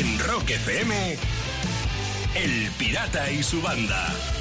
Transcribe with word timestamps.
En 0.00 0.18
Rock 0.20 0.48
FM, 0.48 1.18
El 2.34 2.70
Pirata 2.78 3.30
y 3.30 3.42
su 3.42 3.60
banda. 3.60 4.39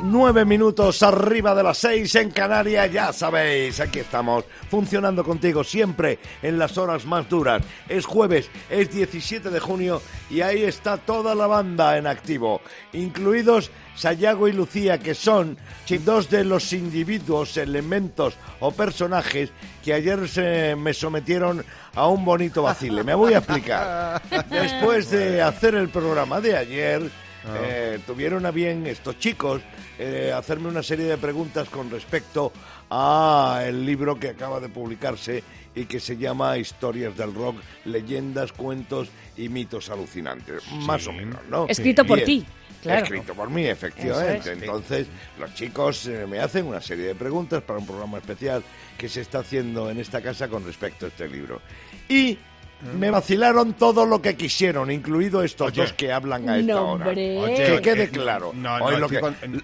Nueve 0.00 0.44
minutos 0.44 1.02
arriba 1.02 1.56
de 1.56 1.64
las 1.64 1.78
seis 1.78 2.14
en 2.14 2.30
Canarias, 2.30 2.92
ya 2.92 3.12
sabéis, 3.12 3.80
aquí 3.80 3.98
estamos, 3.98 4.44
funcionando 4.70 5.24
contigo 5.24 5.64
siempre 5.64 6.20
en 6.40 6.56
las 6.56 6.78
horas 6.78 7.04
más 7.04 7.28
duras. 7.28 7.64
Es 7.88 8.06
jueves, 8.06 8.48
es 8.70 8.92
17 8.92 9.50
de 9.50 9.58
junio 9.58 10.00
y 10.30 10.42
ahí 10.42 10.62
está 10.62 10.98
toda 10.98 11.34
la 11.34 11.48
banda 11.48 11.98
en 11.98 12.06
activo, 12.06 12.60
incluidos 12.92 13.72
Sayago 13.96 14.46
y 14.46 14.52
Lucía, 14.52 14.98
que 14.98 15.16
son 15.16 15.58
dos 16.04 16.30
de 16.30 16.44
los 16.44 16.72
individuos, 16.72 17.56
elementos 17.56 18.36
o 18.60 18.70
personajes 18.70 19.50
que 19.84 19.94
ayer 19.94 20.28
se 20.28 20.76
me 20.76 20.94
sometieron 20.94 21.64
a 21.96 22.06
un 22.06 22.24
bonito 22.24 22.62
vacile. 22.62 23.02
Me 23.02 23.14
voy 23.14 23.34
a 23.34 23.38
explicar. 23.38 24.22
Después 24.48 25.10
de 25.10 25.42
hacer 25.42 25.74
el 25.74 25.88
programa 25.88 26.40
de 26.40 26.56
ayer, 26.56 27.10
eh, 27.56 28.00
tuvieron 28.06 28.46
a 28.46 28.50
bien 28.50 28.86
estos 28.86 29.18
chicos 29.18 29.62
eh, 29.98 30.32
hacerme 30.34 30.68
una 30.68 30.82
serie 30.82 31.06
de 31.06 31.16
preguntas 31.16 31.68
con 31.68 31.90
respecto 31.90 32.52
a 32.90 33.62
el 33.66 33.84
libro 33.84 34.18
que 34.18 34.30
acaba 34.30 34.60
de 34.60 34.68
publicarse 34.68 35.42
y 35.74 35.84
que 35.84 36.00
se 36.00 36.16
llama 36.16 36.56
Historias 36.58 37.16
del 37.16 37.34
Rock, 37.34 37.56
leyendas, 37.84 38.52
cuentos 38.52 39.08
y 39.36 39.48
mitos 39.48 39.90
alucinantes, 39.90 40.62
más 40.72 41.06
o 41.06 41.12
menos, 41.12 41.40
¿no? 41.48 41.66
Escrito 41.68 42.04
por 42.04 42.20
ti, 42.22 42.44
claro. 42.82 43.04
Escrito 43.04 43.34
por 43.34 43.50
mí, 43.50 43.66
efectivamente. 43.66 44.52
Es. 44.52 44.58
Entonces, 44.58 45.06
los 45.38 45.54
chicos 45.54 46.06
eh, 46.06 46.26
me 46.26 46.40
hacen 46.40 46.66
una 46.66 46.80
serie 46.80 47.06
de 47.06 47.14
preguntas 47.14 47.62
para 47.62 47.78
un 47.78 47.86
programa 47.86 48.18
especial 48.18 48.62
que 48.96 49.08
se 49.08 49.20
está 49.20 49.40
haciendo 49.40 49.90
en 49.90 49.98
esta 49.98 50.20
casa 50.20 50.48
con 50.48 50.64
respecto 50.64 51.06
a 51.06 51.08
este 51.08 51.28
libro. 51.28 51.60
Y 52.08 52.38
me 52.96 53.10
vacilaron 53.10 53.72
todo 53.74 54.06
lo 54.06 54.22
que 54.22 54.36
quisieron, 54.36 54.90
incluido 54.90 55.42
estos 55.42 55.68
Oye. 55.68 55.82
dos 55.82 55.92
que 55.94 56.12
hablan 56.12 56.48
a 56.48 56.58
esta 56.58 56.72
No, 56.74 56.92
hora. 56.92 57.08
Oye, 57.08 57.54
Que 57.56 57.80
quede 57.82 58.04
eh, 58.04 58.08
claro. 58.10 58.52
No, 58.54 58.74
Hoy 58.76 58.94
no, 58.94 58.98
lo 59.00 59.06
estoy 59.06 59.16
que- 59.16 59.20
con- 59.20 59.62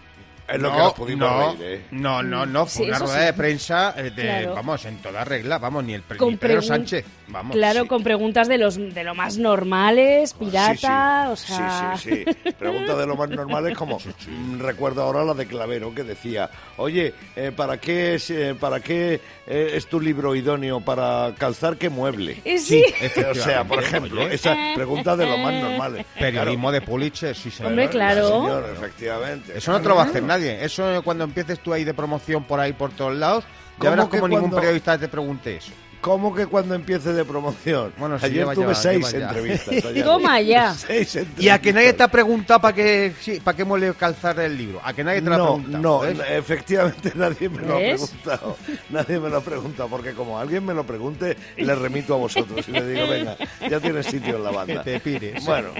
es 0.48 0.60
lo 0.60 0.70
que 0.70 0.76
no, 0.78 0.84
nos 0.84 0.92
pudimos 0.94 1.30
no, 1.30 1.52
reír, 1.56 1.62
¿eh? 1.62 1.84
No, 1.90 2.22
no, 2.22 2.44
no, 2.46 2.66
Sí, 2.66 2.78
fue 2.78 2.88
una 2.88 2.98
rueda 2.98 3.18
sí. 3.20 3.24
de 3.26 3.32
prensa 3.32 3.94
eh, 3.96 4.02
de, 4.10 4.22
Claro. 4.22 4.54
vamos, 4.54 4.84
en 4.84 4.98
toda 4.98 5.24
regla, 5.24 5.58
vamos, 5.58 5.84
ni 5.84 5.94
el 5.94 6.02
pre- 6.02 6.18
ni 6.18 6.36
Pedro 6.36 6.62
Sánchez, 6.62 7.04
vamos. 7.28 7.56
Claro, 7.56 7.82
sí. 7.82 7.88
con 7.88 8.02
preguntas 8.02 8.48
de 8.48 8.58
los 8.58 8.76
de 8.76 9.04
lo 9.04 9.14
más 9.14 9.38
normales, 9.38 10.34
pirata, 10.34 11.34
Sí, 11.36 11.46
sí. 11.46 11.52
o 11.52 11.56
sea... 11.56 11.94
Sí, 11.96 12.10
sí, 12.10 12.24
sí. 12.44 12.52
Pregunta 12.52 12.94
de 12.96 13.06
lo 13.06 13.16
más 13.16 13.28
normal 13.30 13.68
es 13.68 13.76
como... 13.76 13.98
mm, 14.28 14.60
Recuerdo 14.60 15.02
ahora 15.02 15.24
la 15.24 15.34
de 15.34 15.46
Clavero 15.46 15.94
que 15.94 16.04
decía, 16.04 16.50
oye, 16.76 17.14
eh, 17.36 17.52
¿para 17.54 17.78
qué, 17.78 18.14
es, 18.14 18.30
eh, 18.30 18.54
¿para 18.58 18.80
qué 18.80 19.20
eh, 19.46 19.70
es 19.74 19.86
tu 19.86 20.00
libro 20.00 20.34
idóneo? 20.34 20.80
¿Para 20.80 21.32
calzar 21.38 21.76
qué 21.76 21.88
mueble? 21.88 22.40
Sí. 22.58 22.84
O 23.30 23.34
sea, 23.34 23.64
por 23.64 23.82
ejemplo, 23.82 24.24
Oye. 24.24 24.34
esa 24.34 24.54
pregunta 24.74 25.16
de 25.16 25.26
lo 25.26 25.36
más 25.38 25.54
normales. 25.54 26.06
Periodismo 26.18 26.70
de 26.72 26.80
Pulitzer, 26.80 27.34
sí, 27.36 27.50
señor. 27.50 27.70
Hombre, 27.72 27.88
claro. 27.88 28.26
Claro, 28.28 28.42
señor, 28.44 28.70
efectivamente. 28.76 29.52
Eso 29.58 29.72
no 29.72 29.80
te 29.80 29.88
lo 29.88 29.96
va 29.96 30.02
a 30.02 30.06
hacer 30.06 30.22
nadie. 30.36 30.64
Eso 30.64 31.02
cuando 31.02 31.24
empieces 31.24 31.60
tú 31.60 31.72
ahí 31.72 31.84
de 31.84 31.94
promoción 31.94 32.44
por 32.44 32.60
ahí 32.60 32.72
por 32.72 32.90
todos 32.90 33.14
lados, 33.14 33.44
¿Cómo 33.78 33.84
ya 33.84 33.90
verás 33.90 34.08
como 34.08 34.28
ningún 34.28 34.42
cuando- 34.50 34.56
periodista 34.58 34.98
te 34.98 35.08
pregunte 35.08 35.56
eso. 35.56 35.72
¿Cómo 36.04 36.34
que 36.34 36.44
cuando 36.46 36.74
empiece 36.74 37.14
de 37.14 37.24
promoción? 37.24 37.94
Bueno, 37.96 38.18
sí, 38.18 38.26
Ayer 38.26 38.46
tuve 38.52 38.66
ya, 38.66 38.74
seis 38.74 39.14
entrevistas. 39.14 39.74
Toma 40.04 40.38
ya. 40.42 40.74
Seis 40.74 41.14
Y 41.16 41.18
a 41.18 41.22
entrevistas. 41.22 41.60
que 41.60 41.72
nadie 41.72 41.92
te 41.94 42.02
ha 42.02 42.08
preguntado 42.08 42.60
para 42.60 42.74
qué, 42.74 43.14
sí, 43.22 43.40
para 43.42 43.56
qué 43.56 43.64
muele 43.64 43.94
calzar 43.94 44.38
el 44.40 44.54
libro. 44.54 44.82
A 44.84 44.92
que 44.92 45.02
nadie 45.02 45.22
te 45.22 45.30
lo 45.30 45.34
ha 45.34 45.38
preguntado. 45.38 45.82
no, 45.82 46.00
¿ves? 46.00 46.18
efectivamente 46.28 47.12
nadie 47.16 47.48
me 47.48 47.62
lo 47.62 47.74
ha 47.76 47.78
preguntado. 47.78 48.56
Nadie 48.90 49.18
me 49.18 49.30
lo 49.30 49.36
ha 49.38 49.40
preguntado, 49.40 49.88
porque 49.88 50.12
como 50.12 50.38
alguien 50.38 50.62
me 50.66 50.74
lo 50.74 50.84
pregunte, 50.84 51.38
le 51.56 51.74
remito 51.74 52.12
a 52.12 52.18
vosotros 52.18 52.68
y 52.68 52.72
le 52.72 52.86
digo, 52.86 53.08
venga, 53.08 53.36
ya 53.70 53.80
tienes 53.80 54.04
sitio 54.04 54.36
en 54.36 54.44
la 54.44 54.50
banda. 54.50 54.84
Que 54.84 54.90
te 54.92 55.00
pires. 55.00 55.42
Bueno, 55.46 55.70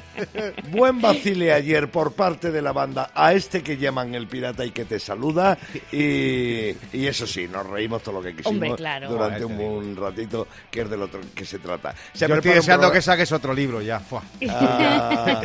buen 0.71 1.03
vacile 1.03 1.53
ayer 1.53 1.91
por 1.91 2.13
parte 2.15 2.51
de 2.51 2.63
la 2.63 2.73
banda 2.73 3.11
a 3.15 3.35
este 3.35 3.63
que 3.63 3.77
llaman 3.77 4.15
el 4.15 4.27
pirata 4.27 4.65
y 4.65 4.71
que 4.71 4.87
te 4.87 4.99
saluda. 4.99 5.59
Y, 5.93 6.71
y 6.95 7.07
eso 7.07 7.27
sí, 7.27 7.47
nos 7.47 7.67
reímos 7.69 8.03
todo 8.03 8.15
lo 8.17 8.23
que 8.23 8.31
quisimos 8.35 8.53
Hombre, 8.55 8.75
claro. 8.75 9.11
durante 9.11 9.43
Ah, 9.43 9.47
un, 9.47 9.61
un 9.61 9.95
ratito, 10.15 10.47
que 10.71 10.83
es 10.83 10.91
de 10.91 10.97
lo 10.97 11.05
otro 11.07 11.21
que 11.35 11.45
se 11.45 11.59
trata. 11.59 11.95
Se 12.13 12.27
Yo 12.29 12.35
estoy 12.37 12.53
deseando 12.53 12.91
que 12.91 13.03
saques 13.03 13.31
otro 13.33 13.53
libro 13.53 13.81
ya. 13.83 14.01
Ah, 14.49 15.43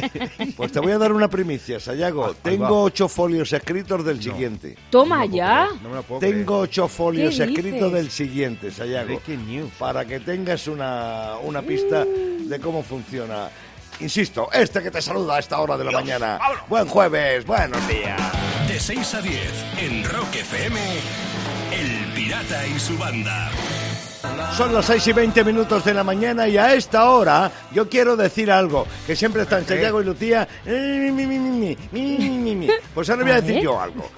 pues 0.56 0.72
te 0.72 0.80
voy 0.80 0.92
a 0.92 0.98
dar 0.98 1.12
una 1.12 1.28
primicia, 1.28 1.80
Sayago. 1.80 2.28
ahí 2.28 2.36
Tengo 2.44 2.64
va. 2.64 2.72
ocho 2.84 3.08
folios 3.08 3.52
escritos 3.54 4.06
del 4.06 4.22
siguiente. 4.22 4.78
Toma 4.90 5.26
ya. 5.26 5.68
No 5.82 5.90
me 5.90 5.96
lo 5.96 6.04
puedo 6.04 6.20
Tengo 6.20 6.60
ocho 6.60 6.88
folios 6.88 7.38
¿Qué 7.38 7.44
escritos 7.44 7.92
del 7.92 8.12
siguiente, 8.12 8.72
Sayago. 8.72 9.22
Para 9.78 10.06
que 10.06 10.20
tengas 10.20 10.68
una, 10.68 11.34
una 11.44 11.62
pista 11.62 12.06
de 12.06 12.60
cómo 12.60 12.84
funciona. 12.84 13.50
Insisto, 14.00 14.50
este 14.54 14.82
que 14.82 14.92
te 14.92 15.02
saluda 15.02 15.36
a 15.36 15.40
esta 15.40 15.60
hora 15.60 15.78
de 15.78 15.84
la 15.84 15.92
mañana. 15.92 16.40
Buen 16.70 16.88
jueves, 16.88 17.46
buenos 17.46 17.86
días. 17.88 18.20
De 18.68 18.80
6 18.80 19.14
a 19.16 19.22
10 19.22 19.42
en 19.80 20.04
Rock 20.06 20.36
FM, 20.36 20.80
El 21.74 22.14
Pirata 22.14 22.66
y 22.68 22.80
su 22.80 22.98
banda. 22.98 23.52
Son 24.56 24.74
las 24.74 24.86
6 24.86 25.08
y 25.08 25.14
20 25.14 25.44
minutos 25.46 25.86
de 25.86 25.94
la 25.94 26.04
mañana 26.04 26.48
y 26.48 26.58
a 26.58 26.74
esta 26.74 27.10
hora 27.10 27.50
yo 27.72 27.88
quiero 27.88 28.18
decir 28.18 28.52
algo, 28.52 28.86
que 29.08 29.16
siempre 29.16 29.44
están 29.44 29.66
Santiago 29.66 30.02
y 30.02 30.06
Lucía. 30.06 30.48
Pues 32.94 33.10
ahora 33.10 33.24
voy 33.24 33.32
a 33.32 33.42
decir 33.42 33.62
yo 33.62 33.80
algo. 33.80 34.10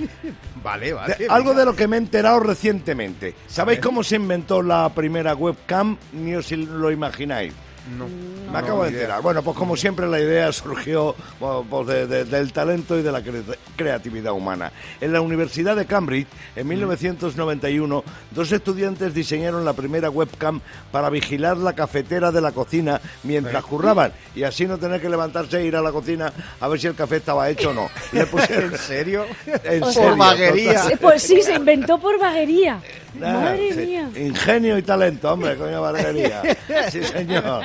Vale, 0.63 0.93
vale. 0.93 1.27
Algo 1.29 1.53
de 1.53 1.65
lo 1.65 1.75
que 1.75 1.87
me 1.87 1.97
he 1.97 1.99
enterado 1.99 2.39
recientemente. 2.39 3.35
¿Sabéis 3.47 3.79
cómo 3.79 4.03
se 4.03 4.15
inventó 4.15 4.63
la 4.63 4.89
primera 4.89 5.35
webcam? 5.35 5.97
Ni 6.13 6.33
os 6.35 6.51
lo 6.51 6.89
imagináis. 6.91 7.53
No. 7.97 8.05
Me 8.51 8.57
acabo 8.59 8.83
de 8.83 8.89
enterar. 8.89 9.21
Bueno, 9.21 9.41
pues 9.41 9.57
como 9.57 9.75
siempre 9.75 10.05
la 10.07 10.19
idea 10.19 10.51
surgió 10.51 11.15
bueno, 11.39 11.65
pues 11.69 11.87
de- 11.87 12.05
de- 12.07 12.25
del 12.25 12.53
talento 12.53 12.97
y 12.99 13.01
de 13.01 13.11
la 13.11 13.21
cre- 13.21 13.43
creatividad 13.75 14.33
humana. 14.33 14.71
En 14.99 15.11
la 15.13 15.21
Universidad 15.21 15.75
de 15.75 15.85
Cambridge, 15.85 16.27
en 16.55 16.67
1991, 16.67 18.03
dos 18.31 18.51
estudiantes 18.51 19.13
diseñaron 19.13 19.65
la 19.65 19.73
primera 19.73 20.09
webcam 20.09 20.61
para 20.91 21.09
vigilar 21.09 21.57
la 21.57 21.73
cafetera 21.73 22.31
de 22.31 22.41
la 22.41 22.51
cocina 22.51 23.01
mientras 23.23 23.63
curraban 23.63 24.11
y 24.35 24.43
así 24.43 24.65
no 24.67 24.77
tener 24.77 25.01
que 25.01 25.09
levantarse 25.09 25.59
e 25.59 25.65
ir 25.65 25.75
a 25.75 25.81
la 25.81 25.91
cocina 25.91 26.31
a 26.59 26.67
ver 26.67 26.79
si 26.79 26.87
el 26.87 26.95
café 26.95 27.17
estaba 27.17 27.49
hecho 27.49 27.69
o 27.71 27.73
no. 27.73 27.89
Le 28.11 28.25
pusieron... 28.27 28.71
¿En 28.73 28.77
serio? 28.77 29.25
En 29.63 29.81
O 29.83 29.91
serio, 29.91 30.09
sea, 30.09 30.15
vaguería. 30.15 30.81
total. 30.83 30.97
Pues 30.99 31.23
sí, 31.23 31.41
se 31.41 31.55
inventó 31.55 31.97
por 31.99 32.19
vaguería. 32.19 32.79
Madre 33.19 33.73
sí. 33.73 33.79
mía. 33.87 34.09
Ingenio 34.15 34.77
y 34.77 34.81
talento, 34.83 35.31
hombre, 35.33 35.55
coño, 35.57 35.81
barbaridad. 35.81 36.43
Sí, 36.89 37.03
señor. 37.03 37.61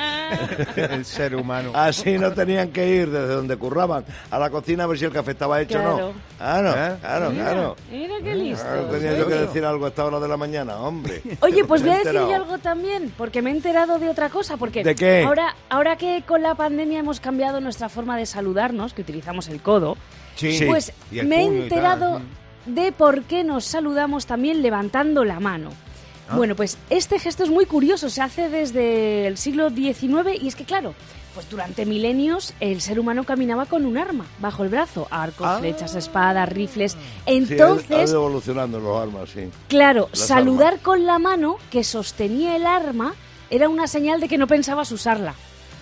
El 0.76 1.04
ser 1.04 1.34
humano. 1.36 1.70
Así 1.74 2.18
no 2.18 2.32
tenían 2.32 2.70
que 2.70 2.86
ir 2.88 3.10
desde 3.10 3.28
donde 3.34 3.56
curraban 3.56 4.04
a 4.30 4.38
la 4.38 4.50
cocina 4.50 4.84
a 4.84 4.86
ver 4.86 4.98
si 4.98 5.04
el 5.04 5.12
café 5.12 5.30
estaba 5.32 5.60
hecho 5.60 5.78
o 5.78 5.82
Claro. 5.82 5.98
no. 5.98 6.12
Claro, 6.38 6.70
¿Eh? 6.70 6.96
claro, 7.00 7.30
claro. 7.32 7.76
Mira 7.90 8.14
qué 8.22 8.34
listo. 8.34 8.64
Claro, 8.64 8.84
tenía 8.86 9.16
yo 9.16 9.26
que 9.28 9.34
decir 9.34 9.64
algo 9.64 9.84
a 9.86 9.88
esta 9.88 10.04
hora 10.04 10.20
de 10.20 10.28
la 10.28 10.36
mañana, 10.36 10.76
hombre. 10.78 11.22
Oye, 11.40 11.64
pues 11.64 11.82
voy 11.82 11.90
a 11.92 11.98
decir 11.98 12.12
yo 12.12 12.34
algo 12.34 12.58
también, 12.58 13.12
porque 13.16 13.40
me 13.42 13.50
he 13.50 13.54
enterado 13.54 13.98
de 13.98 14.08
otra 14.08 14.28
cosa. 14.28 14.56
Porque 14.56 14.82
¿De 14.84 14.94
qué? 14.94 15.22
Ahora, 15.24 15.54
ahora 15.70 15.96
que 15.96 16.22
con 16.26 16.42
la 16.42 16.54
pandemia 16.54 16.98
hemos 17.00 17.20
cambiado 17.20 17.60
nuestra 17.60 17.88
forma 17.88 18.16
de 18.16 18.26
saludarnos, 18.26 18.92
que 18.92 19.02
utilizamos 19.02 19.48
el 19.48 19.62
codo, 19.62 19.96
Sí. 20.36 20.60
pues 20.66 20.92
me 21.10 21.42
he 21.42 21.46
enterado 21.46 22.18
mm. 22.18 22.22
De 22.66 22.92
por 22.92 23.22
qué 23.22 23.44
nos 23.44 23.64
saludamos 23.64 24.26
también 24.26 24.62
levantando 24.62 25.24
la 25.24 25.40
mano. 25.40 25.70
Ah. 26.28 26.36
Bueno, 26.36 26.54
pues 26.56 26.76
este 26.90 27.18
gesto 27.18 27.44
es 27.44 27.50
muy 27.50 27.66
curioso, 27.66 28.10
se 28.10 28.20
hace 28.22 28.48
desde 28.48 29.26
el 29.26 29.38
siglo 29.38 29.70
XIX 29.70 30.40
y 30.40 30.48
es 30.48 30.56
que 30.56 30.64
claro, 30.64 30.94
pues 31.34 31.48
durante 31.50 31.84
milenios 31.86 32.54
el 32.60 32.80
ser 32.80 32.98
humano 32.98 33.24
caminaba 33.24 33.66
con 33.66 33.86
un 33.86 33.96
arma 33.98 34.24
bajo 34.40 34.64
el 34.64 34.70
brazo, 34.70 35.06
arcos, 35.10 35.46
Ah. 35.48 35.58
flechas, 35.60 35.94
espadas, 35.94 36.48
rifles. 36.48 36.92
Sí, 36.92 36.98
ha- 36.98 37.30
ha 37.30 37.32
Entonces, 37.34 38.10
ido 38.10 38.20
evolucionando 38.20 38.80
los 38.80 39.00
armas, 39.00 39.28
sí. 39.30 39.48
Claro, 39.68 40.08
Las 40.12 40.20
saludar 40.26 40.68
armas. 40.68 40.82
con 40.82 41.06
la 41.06 41.18
mano 41.18 41.58
que 41.70 41.84
sostenía 41.84 42.56
el 42.56 42.66
arma 42.66 43.14
era 43.50 43.68
una 43.68 43.86
señal 43.86 44.18
de 44.20 44.28
que 44.28 44.38
no 44.38 44.46
pensabas 44.48 44.90
usarla. 44.90 45.34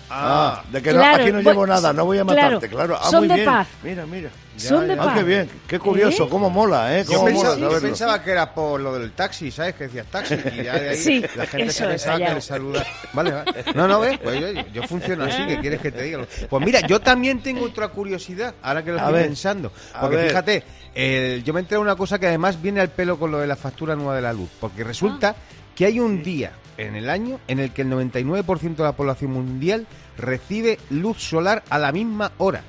Ah, 0.09 0.63
de 0.71 0.81
que 0.81 0.93
no- 0.93 1.03
aquí 1.03 1.27
no 1.31 1.33
voy- 1.35 1.43
llevo 1.43 1.65
nada, 1.67 1.91
no 1.91 2.05
voy 2.05 2.17
a 2.19 2.23
matarte, 2.23 2.69
claro. 2.69 2.97
Ah, 3.01 3.09
son 3.09 3.19
muy 3.21 3.27
de 3.29 3.33
bien. 3.35 3.45
paz. 3.45 3.67
Mira, 3.83 4.05
mira. 4.05 4.29
Son 4.55 4.87
de 4.87 4.93
Ah, 4.93 4.97
paz. 4.97 5.15
qué 5.17 5.23
bien, 5.23 5.49
qué 5.67 5.79
curioso, 5.79 6.25
¿Eh? 6.25 6.27
cómo 6.29 6.49
mola, 6.49 6.97
¿eh? 6.97 7.03
Yo, 7.09 7.25
pensaba, 7.25 7.55
mola 7.55 7.71
yo 7.75 7.81
pensaba 7.81 8.23
que 8.23 8.31
era 8.31 8.53
por 8.53 8.79
lo 8.79 8.97
del 8.97 9.11
taxi, 9.11 9.51
¿sabes? 9.51 9.75
Que 9.75 9.85
decías 9.85 10.05
taxi 10.07 10.35
y 10.35 10.63
ya 10.63 10.79
de 10.79 10.89
ahí 10.89 10.95
Sí, 10.97 11.25
la 11.35 11.45
gente 11.45 11.67
eso 11.67 11.79
se 11.83 11.87
pensaba 11.89 12.17
que 12.19 12.33
le 12.35 12.41
saluda. 12.41 12.85
Vale, 13.13 13.31
vale. 13.31 13.65
No, 13.73 13.87
no, 13.87 13.99
¿ves? 13.99 14.17
Pues 14.23 14.39
yo, 14.39 14.47
yo 14.73 14.83
funciono 14.87 15.25
así, 15.25 15.45
¿qué 15.47 15.59
quieres 15.59 15.81
que 15.81 15.91
te 15.91 16.03
diga? 16.03 16.25
Pues 16.49 16.65
mira, 16.65 16.79
yo 16.87 17.01
también 17.01 17.41
tengo 17.41 17.65
otra 17.65 17.89
curiosidad, 17.89 18.53
ahora 18.61 18.83
que 18.83 18.91
lo 18.91 18.97
A 18.97 19.01
estoy 19.01 19.13
ver, 19.13 19.25
pensando. 19.25 19.71
Porque 19.99 20.17
fíjate, 20.19 20.63
el- 20.93 21.43
yo 21.43 21.53
me 21.53 21.59
enteré 21.59 21.75
de 21.77 21.81
una 21.81 21.95
cosa 21.97 22.17
que 22.19 22.27
además 22.27 22.61
viene 22.61 22.79
al 22.79 22.89
pelo 22.89 23.17
con 23.19 23.31
lo 23.31 23.39
de 23.39 23.47
la 23.47 23.55
factura 23.57 23.95
nueva 23.95 24.15
de 24.15 24.21
la 24.21 24.31
luz. 24.31 24.49
Porque 24.61 24.83
resulta 24.85 25.35
que 25.75 25.85
hay 25.85 25.99
un 25.99 26.23
día 26.23 26.51
en 26.77 26.95
el 26.95 27.09
año 27.09 27.39
en 27.47 27.59
el 27.59 27.71
que 27.71 27.83
el 27.83 27.89
99% 27.89 28.75
de 28.75 28.83
la 28.83 28.91
población 28.95 29.31
mundial 29.31 29.87
recibe 30.17 30.79
luz 30.89 31.21
solar 31.21 31.63
a 31.69 31.77
la 31.79 31.91
misma 31.91 32.31
hora. 32.37 32.61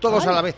Todos 0.00 0.26
a 0.26 0.32
la 0.32 0.42
vez. 0.42 0.54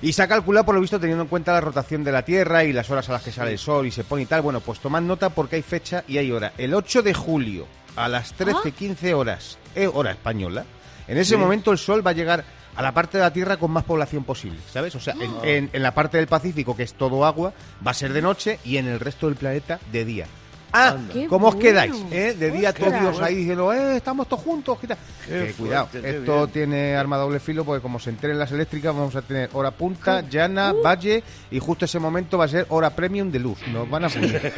Y 0.00 0.12
se 0.12 0.22
ha 0.22 0.28
calculado, 0.28 0.64
por 0.66 0.74
lo 0.76 0.80
visto, 0.80 1.00
teniendo 1.00 1.22
en 1.24 1.28
cuenta 1.28 1.52
la 1.52 1.60
rotación 1.60 2.04
de 2.04 2.12
la 2.12 2.22
Tierra 2.22 2.62
y 2.62 2.72
las 2.72 2.88
horas 2.90 3.08
a 3.08 3.12
las 3.14 3.22
que 3.22 3.32
sale 3.32 3.50
el 3.52 3.58
Sol 3.58 3.86
y 3.86 3.90
se 3.90 4.04
pone 4.04 4.22
y 4.22 4.26
tal. 4.26 4.42
Bueno, 4.42 4.60
pues 4.60 4.78
tomad 4.78 5.02
nota 5.02 5.30
porque 5.30 5.56
hay 5.56 5.62
fecha 5.62 6.04
y 6.06 6.18
hay 6.18 6.30
hora. 6.30 6.52
El 6.56 6.72
8 6.74 7.02
de 7.02 7.14
julio 7.14 7.66
a 7.96 8.06
las 8.06 8.32
13-15 8.38 9.12
horas, 9.14 9.58
eh, 9.74 9.88
hora 9.92 10.12
española, 10.12 10.64
en 11.08 11.18
ese 11.18 11.36
momento 11.36 11.72
el 11.72 11.78
Sol 11.78 12.06
va 12.06 12.10
a 12.10 12.14
llegar 12.14 12.44
a 12.76 12.82
la 12.82 12.94
parte 12.94 13.18
de 13.18 13.24
la 13.24 13.32
Tierra 13.32 13.56
con 13.56 13.72
más 13.72 13.82
población 13.82 14.22
posible, 14.22 14.60
¿sabes? 14.72 14.94
O 14.94 15.00
sea, 15.00 15.14
en, 15.14 15.32
en- 15.42 15.70
en 15.72 15.82
la 15.82 15.92
parte 15.94 16.16
del 16.18 16.28
Pacífico, 16.28 16.76
que 16.76 16.84
es 16.84 16.94
todo 16.94 17.24
agua, 17.26 17.52
va 17.84 17.90
a 17.90 17.94
ser 17.94 18.12
de 18.12 18.22
noche 18.22 18.60
y 18.64 18.76
en 18.76 18.86
el 18.86 19.00
resto 19.00 19.26
del 19.26 19.34
planeta 19.34 19.80
de 19.90 20.04
día. 20.04 20.26
Ah, 20.72 20.88
Anda. 20.90 21.12
Qué 21.14 21.26
¿cómo 21.26 21.48
os 21.48 21.54
bueno. 21.54 21.68
quedáis? 21.70 21.94
eh? 22.10 22.34
De 22.38 22.50
día 22.50 22.72
todos 22.72 23.20
ahí 23.20 23.34
diciendo, 23.36 23.72
eh, 23.72 23.96
estamos 23.96 24.28
todos 24.28 24.42
juntos. 24.42 24.78
¿qué 24.80 24.86
tal? 24.88 24.98
Qué 25.26 25.44
Eh, 25.50 25.54
cuidado, 25.56 25.88
qué 25.90 25.98
esto 25.98 26.36
bien. 26.38 26.50
tiene 26.50 26.94
arma 26.96 27.16
doble 27.16 27.40
filo 27.40 27.64
porque 27.64 27.80
como 27.82 27.98
se 27.98 28.10
enteren 28.10 28.38
las 28.38 28.52
eléctricas 28.52 28.94
vamos 28.94 29.16
a 29.16 29.22
tener 29.22 29.48
hora 29.54 29.70
punta, 29.70 30.20
llana, 30.28 30.72
valle 30.72 31.22
y 31.50 31.58
justo 31.58 31.84
ese 31.86 31.98
momento 31.98 32.36
va 32.38 32.44
a 32.44 32.48
ser 32.48 32.66
hora 32.68 32.90
premium 32.90 33.30
de 33.30 33.38
luz. 33.38 33.58
Nos 33.72 33.88
van 33.88 34.04
a 34.04 34.08
fundir. 34.10 34.52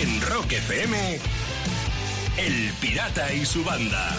En 0.00 0.20
Rock 0.22 0.52
FM, 0.52 1.18
El 2.38 2.72
Pirata 2.80 3.32
y 3.32 3.44
su 3.44 3.64
banda. 3.64 4.10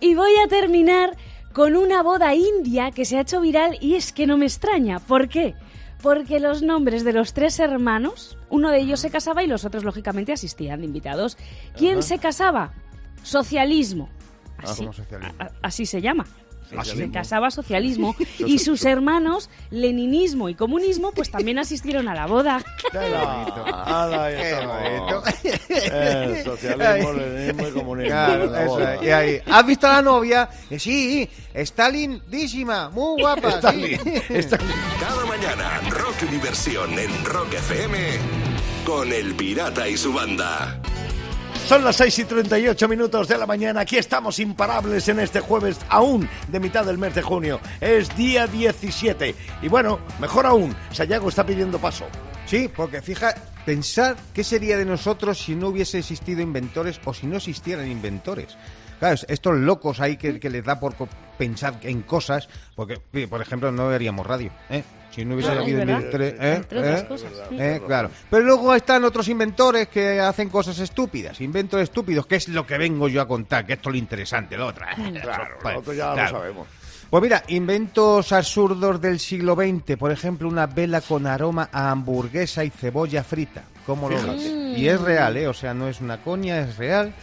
Y 0.00 0.14
voy 0.14 0.32
a 0.44 0.48
terminar 0.48 1.16
con 1.52 1.74
una 1.76 2.02
boda 2.02 2.34
india 2.34 2.90
que 2.90 3.04
se 3.04 3.16
ha 3.18 3.22
hecho 3.22 3.40
viral 3.40 3.78
y 3.80 3.94
es 3.94 4.12
que 4.12 4.26
no 4.26 4.36
me 4.36 4.46
extraña. 4.46 4.98
¿Por 5.00 5.28
qué? 5.28 5.54
Porque 6.06 6.38
los 6.38 6.62
nombres 6.62 7.02
de 7.04 7.12
los 7.12 7.32
tres 7.32 7.58
hermanos, 7.58 8.38
uno 8.48 8.70
de 8.70 8.78
ellos 8.78 9.00
se 9.00 9.10
casaba 9.10 9.42
y 9.42 9.48
los 9.48 9.64
otros 9.64 9.82
lógicamente 9.82 10.32
asistían 10.32 10.78
de 10.80 10.86
invitados. 10.86 11.36
¿Quién 11.76 12.02
se 12.04 12.18
casaba? 12.18 12.72
Socialismo. 13.24 14.08
Así, 14.58 14.82
¿cómo 14.82 14.92
socialismo? 14.92 15.34
a- 15.40 15.50
así 15.62 15.84
se 15.84 16.00
llama. 16.00 16.24
Socialismo. 16.68 17.06
Se 17.06 17.10
casaba 17.12 17.50
socialismo 17.52 18.16
y 18.38 18.58
sus 18.58 18.84
hermanos, 18.84 19.48
leninismo 19.70 20.48
y 20.48 20.54
comunismo, 20.54 21.12
pues 21.12 21.30
también 21.30 21.58
asistieron 21.58 22.08
a 22.08 22.14
la 22.14 22.26
boda. 22.26 22.62
Eh, 25.44 26.42
socialismo, 26.44 27.12
leninismo 27.12 27.68
y 27.68 27.70
comunismo. 27.72 28.10
Claro, 28.10 28.46
La 28.50 28.62
eso 28.62 28.70
boda. 28.72 28.94
es. 28.96 29.02
Y 29.02 29.10
ahí, 29.10 29.40
¿Has 29.46 29.66
visto 29.66 29.86
a 29.86 29.92
la 29.94 30.02
novia? 30.02 30.48
Eh, 30.70 30.78
sí, 30.78 31.28
Stalindísima, 31.56 32.90
muy 32.90 33.20
guapa. 33.22 33.50
sí. 33.52 33.56
Stalin, 33.58 34.00
Stalin. 34.30 34.66
Cada 35.00 35.24
mañana, 35.26 35.80
Rock 35.90 36.22
y 36.22 36.26
Diversión 36.26 36.98
en 36.98 37.24
Rock 37.24 37.54
FM 37.54 37.98
con 38.84 39.12
El 39.12 39.34
Pirata 39.34 39.88
y 39.88 39.96
su 39.96 40.12
banda. 40.12 40.80
Son 41.66 41.82
las 41.82 41.96
6 41.96 42.20
y 42.20 42.24
38 42.24 42.88
minutos 42.88 43.26
de 43.26 43.36
la 43.36 43.44
mañana. 43.46 43.80
Aquí 43.80 43.96
estamos 43.98 44.38
imparables 44.38 45.08
en 45.08 45.18
este 45.18 45.40
jueves, 45.40 45.78
aún 45.88 46.28
de 46.46 46.60
mitad 46.60 46.84
del 46.84 46.96
mes 46.96 47.14
de 47.16 47.22
junio. 47.22 47.60
Es 47.80 48.14
día 48.16 48.46
17. 48.46 49.34
Y 49.62 49.68
bueno, 49.68 49.98
mejor 50.20 50.46
aún, 50.46 50.76
Sayago 50.92 51.28
está 51.28 51.44
pidiendo 51.44 51.78
paso. 51.80 52.06
Sí, 52.46 52.68
porque 52.74 53.02
fija, 53.02 53.34
pensar 53.64 54.16
qué 54.32 54.44
sería 54.44 54.76
de 54.78 54.84
nosotros 54.84 55.38
si 55.38 55.56
no 55.56 55.68
hubiese 55.68 55.98
existido 55.98 56.40
inventores 56.40 57.00
o 57.04 57.12
si 57.12 57.26
no 57.26 57.36
existieran 57.36 57.90
inventores. 57.90 58.56
Claro, 59.00 59.14
es- 59.16 59.26
estos 59.28 59.56
locos 59.56 59.98
ahí 60.00 60.16
que, 60.16 60.38
que 60.38 60.48
les 60.48 60.64
da 60.64 60.78
por 60.78 60.94
pensar 61.36 61.80
en 61.82 62.02
cosas, 62.02 62.48
porque, 62.76 62.98
por 63.28 63.42
ejemplo, 63.42 63.72
no 63.72 63.88
veríamos 63.88 64.24
radio, 64.24 64.52
¿eh? 64.70 64.84
Si 65.16 65.24
no 65.24 65.32
hubiese 65.34 65.48
Claro, 65.50 65.62
habido 65.64 65.80
inventores, 65.80 66.34
¿eh? 66.38 66.54
Entre 66.56 66.78
otras 66.78 67.00
¿eh? 67.00 67.06
cosas. 67.08 67.32
¿eh? 67.52 67.82
Claro. 67.86 68.10
Pero 68.28 68.44
luego 68.44 68.74
están 68.74 69.02
otros 69.04 69.26
inventores 69.28 69.88
que 69.88 70.20
hacen 70.20 70.50
cosas 70.50 70.78
estúpidas, 70.78 71.40
inventos 71.40 71.80
estúpidos, 71.80 72.26
que 72.26 72.36
es 72.36 72.48
lo 72.48 72.66
que 72.66 72.76
vengo 72.76 73.08
yo 73.08 73.22
a 73.22 73.26
contar, 73.26 73.64
que 73.64 73.72
esto 73.72 73.88
es 73.88 73.94
lo 73.94 73.98
interesante, 73.98 74.58
lo 74.58 74.66
otro. 74.66 74.84
Claro, 75.22 75.54
Pues, 75.62 75.74
nosotros 75.74 75.96
ya 75.96 76.12
claro. 76.12 76.32
lo 76.32 76.38
sabemos. 76.38 76.68
Pues 77.08 77.22
mira, 77.22 77.42
inventos 77.48 78.30
absurdos 78.32 79.00
del 79.00 79.18
siglo 79.18 79.54
XX. 79.54 79.96
Por 79.96 80.12
ejemplo, 80.12 80.48
una 80.48 80.66
vela 80.66 81.00
con 81.00 81.26
aroma 81.26 81.70
a 81.72 81.90
hamburguesa 81.90 82.62
y 82.62 82.68
cebolla 82.70 83.24
frita. 83.24 83.62
¿Cómo 83.86 84.10
lo 84.10 84.16
ves? 84.20 84.42
Y 84.76 84.86
es 84.88 85.00
real, 85.00 85.36
¿eh? 85.38 85.46
O 85.48 85.54
sea, 85.54 85.72
no 85.72 85.88
es 85.88 86.00
una 86.00 86.18
coña, 86.18 86.58
es 86.60 86.76
real. 86.76 87.14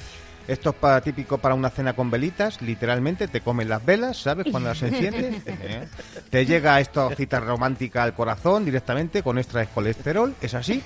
Esto 0.48 0.72
es 0.72 0.76
para, 0.76 1.02
típico 1.02 1.38
para 1.38 1.56
una 1.56 1.70
cena 1.70 1.94
con 1.94 2.12
velitas, 2.12 2.62
literalmente. 2.62 3.28
Te 3.28 3.42
comen 3.42 3.70
las 3.70 3.84
velas, 3.86 4.18
¿sabes? 4.18 4.48
Cuando 4.52 4.70
las 4.70 4.82
enciendes. 4.82 5.42
¿eh? 5.46 5.88
Te 6.30 6.46
llega 6.46 6.80
esta 6.80 7.10
cita 7.16 7.40
romántica 7.40 8.04
al 8.04 8.14
corazón 8.14 8.66
directamente 8.66 9.24
con 9.24 9.38
extra 9.38 9.62
de 9.62 9.68
colesterol, 9.68 10.36
es 10.42 10.54
así. 10.54 10.84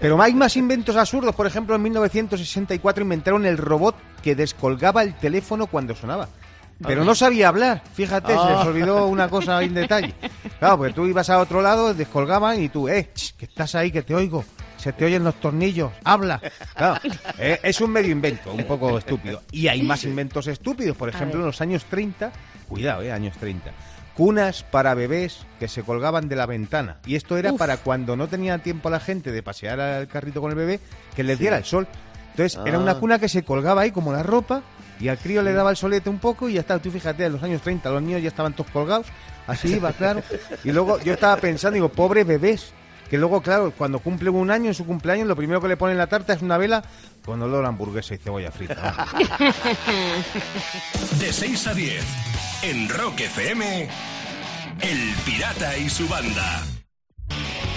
Pero 0.00 0.20
hay 0.20 0.34
más 0.34 0.56
inventos 0.56 0.96
absurdos. 0.96 1.34
Por 1.34 1.46
ejemplo, 1.46 1.76
en 1.76 1.82
1964 1.82 3.02
inventaron 3.02 3.46
el 3.46 3.58
robot 3.58 3.96
que 4.22 4.34
descolgaba 4.34 5.02
el 5.02 5.14
teléfono 5.14 5.68
cuando 5.68 5.94
sonaba. 5.94 6.28
Pero 6.84 7.04
no 7.04 7.14
sabía 7.14 7.48
hablar, 7.48 7.82
fíjate, 7.94 8.34
se 8.34 8.50
les 8.50 8.66
olvidó 8.66 9.06
una 9.06 9.28
cosa 9.28 9.62
en 9.62 9.72
detalle. 9.72 10.14
Claro, 10.58 10.78
porque 10.78 10.92
tú 10.92 11.06
ibas 11.06 11.30
a 11.30 11.38
otro 11.38 11.62
lado, 11.62 11.94
descolgaban 11.94 12.62
y 12.62 12.68
tú, 12.68 12.88
eh, 12.88 13.10
ch, 13.14 13.34
que 13.34 13.46
estás 13.46 13.74
ahí, 13.74 13.90
que 13.90 14.02
te 14.02 14.14
oigo, 14.14 14.44
se 14.76 14.92
te 14.92 15.04
oyen 15.04 15.24
los 15.24 15.34
tornillos, 15.40 15.92
habla. 16.04 16.40
Claro, 16.74 17.00
eh, 17.38 17.58
es 17.62 17.80
un 17.80 17.90
medio 17.90 18.12
invento, 18.12 18.52
un 18.52 18.64
poco 18.64 18.98
estúpido. 18.98 19.42
Y 19.52 19.68
hay 19.68 19.82
más 19.82 20.04
inventos 20.04 20.46
estúpidos, 20.46 20.96
por 20.96 21.08
ejemplo, 21.08 21.40
en 21.40 21.46
los 21.46 21.60
años 21.60 21.84
30, 21.86 22.30
cuidado, 22.68 23.02
eh, 23.02 23.12
años 23.12 23.36
30, 23.38 23.70
cunas 24.16 24.62
para 24.62 24.94
bebés 24.94 25.40
que 25.58 25.68
se 25.68 25.82
colgaban 25.82 26.28
de 26.28 26.36
la 26.36 26.46
ventana. 26.46 26.98
Y 27.06 27.16
esto 27.16 27.36
era 27.36 27.52
Uf. 27.52 27.58
para 27.58 27.76
cuando 27.78 28.16
no 28.16 28.28
tenía 28.28 28.58
tiempo 28.58 28.90
la 28.90 29.00
gente 29.00 29.32
de 29.32 29.42
pasear 29.42 29.80
al 29.80 30.08
carrito 30.08 30.40
con 30.40 30.50
el 30.50 30.56
bebé, 30.56 30.80
que 31.14 31.22
les 31.22 31.38
diera 31.38 31.56
el 31.58 31.64
sol. 31.64 31.86
Entonces, 32.30 32.60
era 32.66 32.78
una 32.78 32.92
Ah. 32.92 32.98
cuna 32.98 33.18
que 33.18 33.28
se 33.30 33.42
colgaba 33.44 33.80
ahí 33.82 33.90
como 33.92 34.12
la 34.12 34.22
ropa 34.22 34.62
y 35.00 35.08
al 35.08 35.16
crío 35.18 35.42
le 35.42 35.54
daba 35.54 35.70
el 35.70 35.76
solete 35.76 36.10
un 36.10 36.18
poco 36.18 36.48
y 36.50 36.54
ya 36.54 36.60
está. 36.60 36.78
Tú 36.78 36.90
fíjate, 36.90 37.24
en 37.24 37.32
los 37.32 37.42
años 37.42 37.62
30 37.62 37.88
los 37.90 38.02
niños 38.02 38.20
ya 38.22 38.28
estaban 38.28 38.52
todos 38.52 38.70
colgados, 38.70 39.06
así 39.46 39.74
iba, 39.76 39.90
claro. 39.92 40.22
Y 40.62 40.70
luego 40.72 41.00
yo 41.00 41.14
estaba 41.14 41.36
pensando, 41.36 41.74
digo, 41.74 41.88
pobre 41.88 42.24
bebés, 42.24 42.72
que 43.08 43.18
luego, 43.18 43.40
claro, 43.42 43.72
cuando 43.76 43.98
cumple 43.98 44.30
un 44.30 44.50
año 44.50 44.68
en 44.68 44.74
su 44.74 44.86
cumpleaños, 44.86 45.28
lo 45.28 45.36
primero 45.36 45.60
que 45.60 45.68
le 45.68 45.76
ponen 45.76 45.92
en 45.92 45.98
la 45.98 46.06
tarta 46.06 46.32
es 46.32 46.42
una 46.42 46.58
vela 46.58 46.82
con 47.24 47.40
olor 47.42 47.64
a 47.64 47.68
hamburguesa 47.68 48.14
y 48.14 48.18
cebolla 48.18 48.50
frita. 48.50 49.06
De 51.18 51.32
6 51.32 51.66
a 51.66 51.74
10, 51.74 52.04
en 52.62 52.88
Rock 52.88 53.20
FM, 53.20 53.88
El 54.80 55.14
Pirata 55.24 55.76
y 55.76 55.88
su 55.88 56.08
banda. 56.08 56.62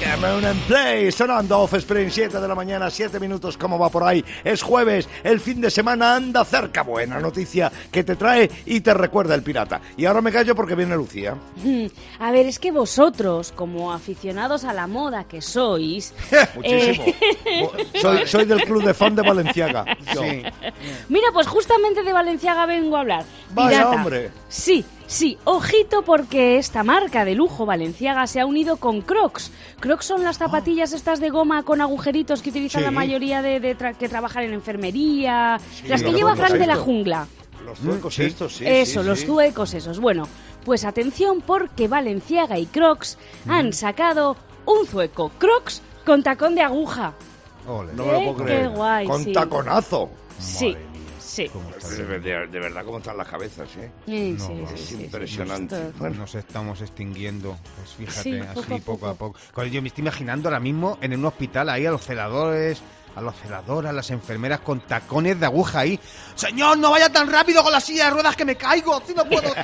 Cameron 0.03 0.45
and 0.45 0.59
Play, 0.61 1.11
sonando 1.11 1.59
Offspring, 1.59 2.09
7 2.09 2.39
de 2.39 2.47
la 2.47 2.55
mañana, 2.55 2.89
7 2.89 3.19
minutos, 3.19 3.57
¿cómo 3.57 3.77
va 3.77 3.89
por 3.89 4.03
ahí? 4.03 4.23
Es 4.45 4.61
jueves, 4.61 5.09
el 5.23 5.39
fin 5.41 5.59
de 5.59 5.69
semana 5.69 6.15
anda 6.15 6.45
cerca, 6.45 6.83
buena 6.83 7.19
noticia 7.19 7.69
que 7.91 8.03
te 8.03 8.15
trae 8.15 8.49
y 8.65 8.79
te 8.79 8.93
recuerda 8.93 9.35
el 9.35 9.43
pirata. 9.43 9.81
Y 9.97 10.05
ahora 10.05 10.21
me 10.21 10.31
callo 10.31 10.55
porque 10.55 10.73
viene 10.75 10.95
Lucía. 10.95 11.35
A 12.19 12.31
ver, 12.31 12.45
es 12.45 12.59
que 12.59 12.71
vosotros, 12.71 13.51
como 13.53 13.91
aficionados 13.91 14.63
a 14.63 14.73
la 14.73 14.87
moda 14.87 15.25
que 15.25 15.41
sois, 15.41 16.13
Muchísimo. 16.55 17.03
eh, 17.45 17.69
Soy, 18.01 18.25
soy 18.27 18.45
del 18.45 18.61
club 18.63 18.83
de 18.83 18.93
fan 18.93 19.15
de 19.15 19.21
Valenciaga. 19.21 19.85
Yo. 20.15 20.21
Sí. 20.23 20.43
mira, 21.09 21.27
pues 21.33 21.47
justamente 21.47 22.03
de 22.03 22.13
Valenciaga 22.13 22.65
vengo 22.65 22.95
a 22.95 23.01
hablar. 23.01 23.25
Vaya, 23.53 23.69
Pirata. 23.79 23.89
hombre. 23.95 24.31
Sí, 24.47 24.85
sí, 25.09 25.37
ojito 25.43 26.03
porque 26.03 26.57
esta 26.57 26.83
marca 26.83 27.25
de 27.25 27.35
lujo 27.35 27.65
Valenciaga 27.65 28.25
se 28.27 28.39
ha 28.39 28.45
unido 28.45 28.77
con 28.77 29.01
Crocs. 29.01 29.51
Crocs 29.81 30.05
son 30.05 30.23
las 30.23 30.37
zapatillas 30.37 30.93
estas 30.93 31.19
de 31.19 31.29
goma 31.29 31.63
con 31.63 31.81
agujeritos 31.81 32.41
que 32.41 32.51
utilizan 32.51 32.81
Sí. 32.81 32.85
la 32.85 32.91
mayoría 32.91 33.41
de, 33.41 33.59
de 33.59 33.77
tra- 33.77 33.95
que 33.95 34.07
trabajan 34.07 34.43
en 34.43 34.53
enfermería, 34.53 35.59
las 35.87 36.03
que 36.03 36.11
lleva 36.13 36.35
Frank 36.35 36.53
de 36.53 36.67
la 36.67 36.75
jungla. 36.77 37.27
Los 37.65 37.79
zuecos 37.79 38.15
Sí. 38.15 38.23
estos, 38.23 38.55
sí. 38.55 38.63
Eso, 38.65 39.01
sí, 39.01 39.07
los 39.07 39.19
sí. 39.19 39.25
zuecos 39.25 39.73
esos. 39.73 39.99
Bueno, 39.99 40.27
pues 40.63 40.85
atención 40.85 41.41
porque 41.41 41.87
Valenciaga 41.87 42.57
y 42.57 42.65
Crocs 42.67 43.17
Mm. 43.45 43.51
han 43.51 43.73
sacado 43.73 44.37
un 44.65 44.85
zueco 44.87 45.29
Crocs 45.37 45.81
con 46.05 46.23
tacón 46.23 46.55
de 46.55 46.61
aguja. 46.61 47.13
Ole. 47.67 47.93
No 47.93 48.05
me 48.05 48.11
lo 48.13 48.17
Qué- 48.19 48.25
puedo 48.25 48.37
qué 48.37 48.43
creer. 48.43 48.69
guay, 48.69 49.07
Con 49.07 49.23
sí. 49.23 49.33
taconazo. 49.33 50.09
Sí, 50.39 50.75
sí. 51.29 51.47
¿Cómo 51.49 51.69
está 51.69 51.87
De, 51.89 52.03
bien? 52.03 52.21
de- 52.23 52.47
de 52.47 52.59
verdad, 52.59 52.83
cómo 52.85 52.97
están 52.97 53.17
las 53.17 53.27
cabezas, 53.27 53.69
¿eh? 53.77 53.91
Sí, 54.05 54.35
No, 54.37 54.47
sí, 54.47 54.53
no, 54.53 54.67
sí, 54.67 54.73
Es 54.73 54.79
sí, 54.81 54.95
sí. 54.97 55.03
impresionante. 55.03 55.91
Bueno, 55.97 56.15
Nos 56.17 56.35
estamos 56.35 56.81
extinguiendo, 56.81 57.57
pues 57.77 57.91
fíjate, 57.91 58.23
Sí, 58.23 58.39
así 58.39 58.53
poco 58.55 58.75
a 58.75 58.79
poco 58.79 59.07
a 59.07 59.13
poco. 59.13 59.63
Yo 59.65 59.81
me 59.81 59.87
estoy 59.89 60.01
imaginando 60.01 60.49
ahora 60.49 60.59
mismo 60.59 60.97
en 61.01 61.13
un 61.13 61.25
hospital 61.25 61.69
ahí 61.69 61.85
a 61.85 61.91
los 61.91 62.01
celadores, 62.03 62.81
a 63.15 63.21
los 63.21 63.35
celadoras, 63.35 63.93
las 63.93 64.09
enfermeras 64.11 64.59
con 64.61 64.81
tacones 64.81 65.39
de 65.39 65.45
aguja 65.45 65.79
ahí. 65.79 65.99
Señor, 66.35 66.77
no 66.77 66.91
vaya 66.91 67.09
tan 67.09 67.29
rápido 67.31 67.63
con 67.63 67.71
la 67.71 67.81
silla 67.81 68.05
de 68.05 68.11
ruedas 68.11 68.35
que 68.35 68.45
me 68.45 68.55
caigo, 68.55 69.01
si 69.05 69.13
no 69.13 69.25
puedo. 69.25 69.53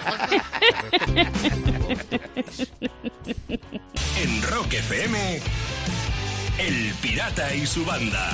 En 4.22 4.42
Rock 4.44 4.74
FM, 4.74 5.40
El 6.58 6.94
Pirata 7.02 7.54
y 7.54 7.66
su 7.66 7.86
banda. 7.86 8.32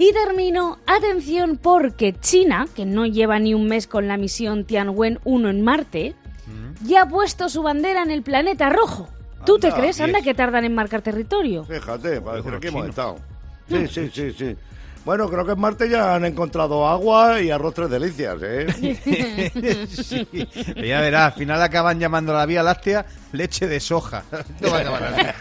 Y 0.00 0.14
termino, 0.14 0.78
atención, 0.86 1.58
porque 1.58 2.14
China, 2.18 2.66
que 2.74 2.86
no 2.86 3.04
lleva 3.04 3.38
ni 3.38 3.52
un 3.52 3.66
mes 3.66 3.86
con 3.86 4.08
la 4.08 4.16
misión 4.16 4.64
Tianwen 4.64 5.20
1 5.24 5.50
en 5.50 5.60
Marte, 5.60 6.14
ya 6.86 7.02
ha 7.02 7.06
puesto 7.06 7.50
su 7.50 7.62
bandera 7.62 8.02
en 8.02 8.10
el 8.10 8.22
planeta 8.22 8.70
rojo. 8.70 9.10
¿Tú 9.44 9.58
te 9.58 9.70
crees, 9.70 10.00
anda, 10.00 10.22
que 10.22 10.32
tardan 10.32 10.64
en 10.64 10.74
marcar 10.74 11.02
territorio? 11.02 11.66
Fíjate, 11.66 12.22
parece 12.22 12.44
Pero 12.44 12.60
que 12.60 12.68
aquí 12.68 12.76
hemos 12.78 12.88
estado. 12.88 13.16
Sí, 13.68 13.86
sí, 13.88 14.10
sí, 14.10 14.32
sí. 14.32 14.56
Bueno, 15.04 15.28
creo 15.28 15.44
que 15.44 15.52
en 15.52 15.60
Marte 15.60 15.86
ya 15.86 16.14
han 16.14 16.24
encontrado 16.24 16.88
agua 16.88 17.38
y 17.42 17.50
arroz 17.50 17.74
tres 17.74 17.90
delicias, 17.90 18.38
¿eh? 18.42 19.86
Sí. 19.86 20.26
Ya 20.76 21.02
verás, 21.02 21.34
al 21.34 21.38
final 21.38 21.60
acaban 21.60 22.00
llamando 22.00 22.34
a 22.34 22.38
la 22.38 22.46
Vía 22.46 22.62
Láctea 22.62 23.04
leche 23.32 23.68
de 23.68 23.78
soja. 23.78 24.24
No 24.60 24.70
va 24.70 24.78
a 24.78 24.80
acabar. 24.80 25.34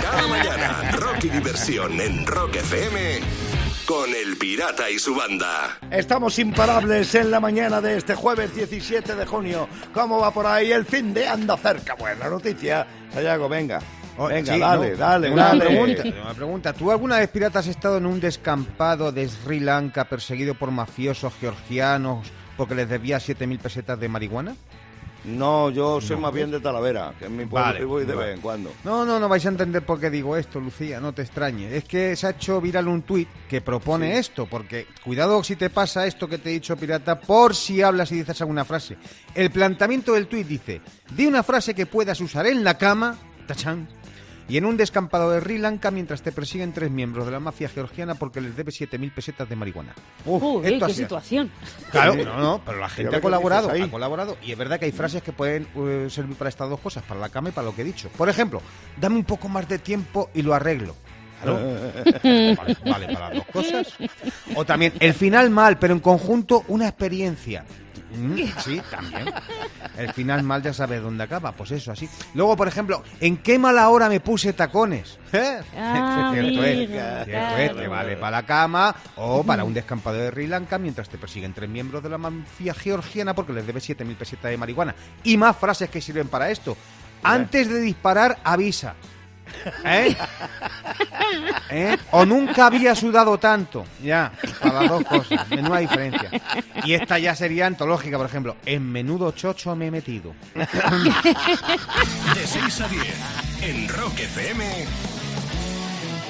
Cada 0.00 0.26
mañana, 0.28 0.92
Rock 0.92 1.24
y 1.24 1.28
Diversión 1.28 2.00
en 2.00 2.26
Rock 2.26 2.56
FM 2.56 3.47
con 3.88 4.10
El 4.14 4.36
Pirata 4.36 4.90
y 4.90 4.98
su 4.98 5.14
banda. 5.14 5.78
Estamos 5.90 6.38
imparables 6.38 7.14
en 7.14 7.30
la 7.30 7.40
mañana 7.40 7.80
de 7.80 7.96
este 7.96 8.14
jueves 8.14 8.54
17 8.54 9.14
de 9.14 9.24
junio. 9.24 9.66
¿Cómo 9.94 10.18
va 10.20 10.30
por 10.30 10.44
ahí? 10.44 10.70
El 10.70 10.84
fin 10.84 11.14
de 11.14 11.26
anda 11.26 11.56
cerca. 11.56 11.94
Buena 11.94 12.28
noticia. 12.28 12.86
Sayago, 13.10 13.48
venga. 13.48 13.80
Oh, 14.18 14.26
Venga, 14.26 14.52
sí, 14.52 14.60
dale, 14.60 14.90
no. 14.90 14.96
dale, 14.98 15.30
una 15.30 15.44
dale. 15.46 15.64
Pregunta, 15.64 16.02
una 16.22 16.34
pregunta. 16.34 16.72
¿Tú 16.74 16.90
alguna 16.90 17.18
vez, 17.18 17.30
pirata, 17.30 17.60
has 17.60 17.68
estado 17.68 17.96
en 17.96 18.04
un 18.04 18.20
descampado 18.20 19.10
de 19.10 19.26
Sri 19.26 19.60
Lanka 19.60 20.04
perseguido 20.04 20.54
por 20.54 20.70
mafiosos 20.70 21.32
georgianos 21.40 22.30
porque 22.58 22.74
les 22.74 22.90
debía 22.90 23.16
7.000 23.18 23.58
pesetas 23.58 23.98
de 23.98 24.08
marihuana? 24.08 24.54
No, 25.24 25.70
yo 25.70 26.00
soy 26.00 26.16
más 26.16 26.32
bien 26.32 26.50
de 26.50 26.60
Talavera, 26.60 27.12
que 27.18 27.26
en 27.26 27.36
mi 27.36 27.44
pueblo 27.44 27.66
Vale, 27.66 27.80
y 27.80 27.84
voy 27.84 28.04
de 28.04 28.14
vale. 28.14 28.26
vez 28.28 28.36
en 28.36 28.40
cuando. 28.40 28.72
No, 28.84 29.04
no, 29.04 29.18
no 29.18 29.28
vais 29.28 29.44
a 29.44 29.48
entender 29.48 29.84
por 29.84 29.98
qué 30.00 30.10
digo 30.10 30.36
esto, 30.36 30.60
Lucía, 30.60 31.00
no 31.00 31.12
te 31.12 31.22
extrañes. 31.22 31.72
Es 31.72 31.84
que 31.84 32.14
se 32.16 32.26
ha 32.26 32.30
hecho 32.30 32.60
viral 32.60 32.88
un 32.88 33.02
tuit 33.02 33.28
que 33.48 33.60
propone 33.60 34.18
esto, 34.18 34.46
porque 34.46 34.86
cuidado 35.04 35.42
si 35.42 35.56
te 35.56 35.70
pasa 35.70 36.06
esto 36.06 36.28
que 36.28 36.38
te 36.38 36.50
he 36.50 36.52
dicho, 36.54 36.76
pirata, 36.76 37.20
por 37.20 37.54
si 37.54 37.82
hablas 37.82 38.12
y 38.12 38.16
dices 38.16 38.40
alguna 38.40 38.64
frase. 38.64 38.96
El 39.34 39.50
planteamiento 39.50 40.12
del 40.14 40.28
tuit 40.28 40.46
dice, 40.46 40.80
di 41.10 41.26
una 41.26 41.42
frase 41.42 41.74
que 41.74 41.86
puedas 41.86 42.20
usar 42.20 42.46
en 42.46 42.62
la 42.64 42.78
cama, 42.78 43.16
tachán, 43.46 43.88
y 44.48 44.56
en 44.56 44.64
un 44.64 44.76
descampado 44.76 45.30
de 45.30 45.40
Sri 45.40 45.58
Lanka 45.58 45.90
mientras 45.90 46.22
te 46.22 46.32
persiguen 46.32 46.72
tres 46.72 46.90
miembros 46.90 47.26
de 47.26 47.32
la 47.32 47.40
mafia 47.40 47.68
georgiana 47.68 48.14
porque 48.14 48.40
les 48.40 48.56
debe 48.56 48.72
7.000 48.72 49.12
pesetas 49.12 49.48
de 49.48 49.56
marihuana. 49.56 49.94
Uy, 50.24 50.66
esto 50.66 50.86
qué 50.86 50.94
situación. 50.94 51.50
Claro, 51.90 52.14
no, 52.16 52.38
no, 52.38 52.62
pero 52.64 52.78
la 52.78 52.88
gente 52.88 53.14
ha 53.14 53.18
¿qué 53.18 53.22
colaborado, 53.22 53.70
ha 53.70 53.90
colaborado 53.90 54.36
y 54.42 54.52
es 54.52 54.58
verdad 54.58 54.78
que 54.78 54.86
hay 54.86 54.92
frases 54.92 55.22
que 55.22 55.32
pueden 55.32 55.68
eh, 55.76 56.06
servir 56.10 56.36
para 56.36 56.48
estas 56.48 56.68
dos 56.68 56.80
cosas, 56.80 57.04
para 57.04 57.20
la 57.20 57.28
cama 57.28 57.50
y 57.50 57.52
para 57.52 57.66
lo 57.66 57.74
que 57.74 57.82
he 57.82 57.84
dicho. 57.84 58.08
Por 58.16 58.28
ejemplo, 58.28 58.62
dame 58.98 59.16
un 59.16 59.24
poco 59.24 59.48
más 59.48 59.68
de 59.68 59.78
tiempo 59.78 60.30
y 60.34 60.42
lo 60.42 60.54
arreglo. 60.54 60.94
Claro. 61.42 61.60
vale, 62.24 62.76
vale, 62.84 63.12
para 63.12 63.28
las 63.28 63.34
dos 63.34 63.46
cosas. 63.52 63.94
O 64.56 64.64
también, 64.64 64.92
el 64.98 65.14
final 65.14 65.50
mal, 65.50 65.78
pero 65.78 65.94
en 65.94 66.00
conjunto 66.00 66.64
una 66.68 66.88
experiencia. 66.88 67.64
Mm, 68.10 68.42
sí, 68.64 68.80
también. 68.90 69.32
El 69.96 70.12
final 70.12 70.42
mal 70.42 70.62
ya 70.62 70.72
sabes 70.72 71.02
dónde 71.02 71.24
acaba, 71.24 71.52
pues 71.52 71.70
eso, 71.72 71.92
así. 71.92 72.08
Luego, 72.34 72.56
por 72.56 72.68
ejemplo, 72.68 73.02
¿en 73.20 73.38
qué 73.38 73.58
mala 73.58 73.88
hora 73.88 74.08
me 74.08 74.20
puse 74.20 74.52
tacones? 74.52 75.18
¿Eh? 75.32 75.60
Ah, 75.76 76.30
cierto 76.34 76.64
es, 76.64 76.76
cierto 76.76 76.92
claro. 77.26 77.56
es, 77.58 77.76
te 77.76 77.88
vale 77.88 78.16
para 78.16 78.38
la 78.38 78.46
cama 78.46 78.94
o 79.16 79.42
para 79.42 79.64
un 79.64 79.74
descampado 79.74 80.16
de 80.16 80.30
Sri 80.30 80.46
Lanka 80.46 80.78
mientras 80.78 81.08
te 81.08 81.18
persiguen 81.18 81.52
tres 81.52 81.68
miembros 81.68 82.02
de 82.02 82.08
la 82.08 82.18
mafia 82.18 82.74
georgiana 82.74 83.34
porque 83.34 83.52
les 83.52 83.66
debes 83.66 83.88
7.000 83.88 84.16
pesetas 84.16 84.50
de 84.50 84.56
marihuana. 84.56 84.94
Y 85.24 85.36
más 85.36 85.56
frases 85.56 85.90
que 85.90 86.00
sirven 86.00 86.28
para 86.28 86.50
esto. 86.50 86.76
Antes 87.22 87.68
de 87.68 87.80
disparar, 87.80 88.38
avisa. 88.44 88.94
¿Eh? 89.84 90.16
¿Eh? 91.70 91.96
O 92.12 92.24
nunca 92.24 92.66
había 92.66 92.94
sudado 92.94 93.38
tanto. 93.38 93.84
Ya, 94.02 94.32
para 94.60 94.82
las 94.82 94.88
dos 94.88 95.04
cosas. 95.04 95.48
Menuda 95.50 95.78
diferencia. 95.78 96.30
Y 96.84 96.94
esta 96.94 97.18
ya 97.18 97.34
sería 97.34 97.66
antológica, 97.66 98.16
por 98.16 98.26
ejemplo. 98.26 98.56
En 98.64 98.90
menudo 98.90 99.32
chocho 99.32 99.74
me 99.76 99.86
he 99.86 99.90
metido. 99.90 100.34
De 100.54 100.66
6 102.46 102.80
a 102.80 102.88
10 102.88 103.04
en 103.62 103.88
Rock 103.88 104.20
FM. 104.20 104.64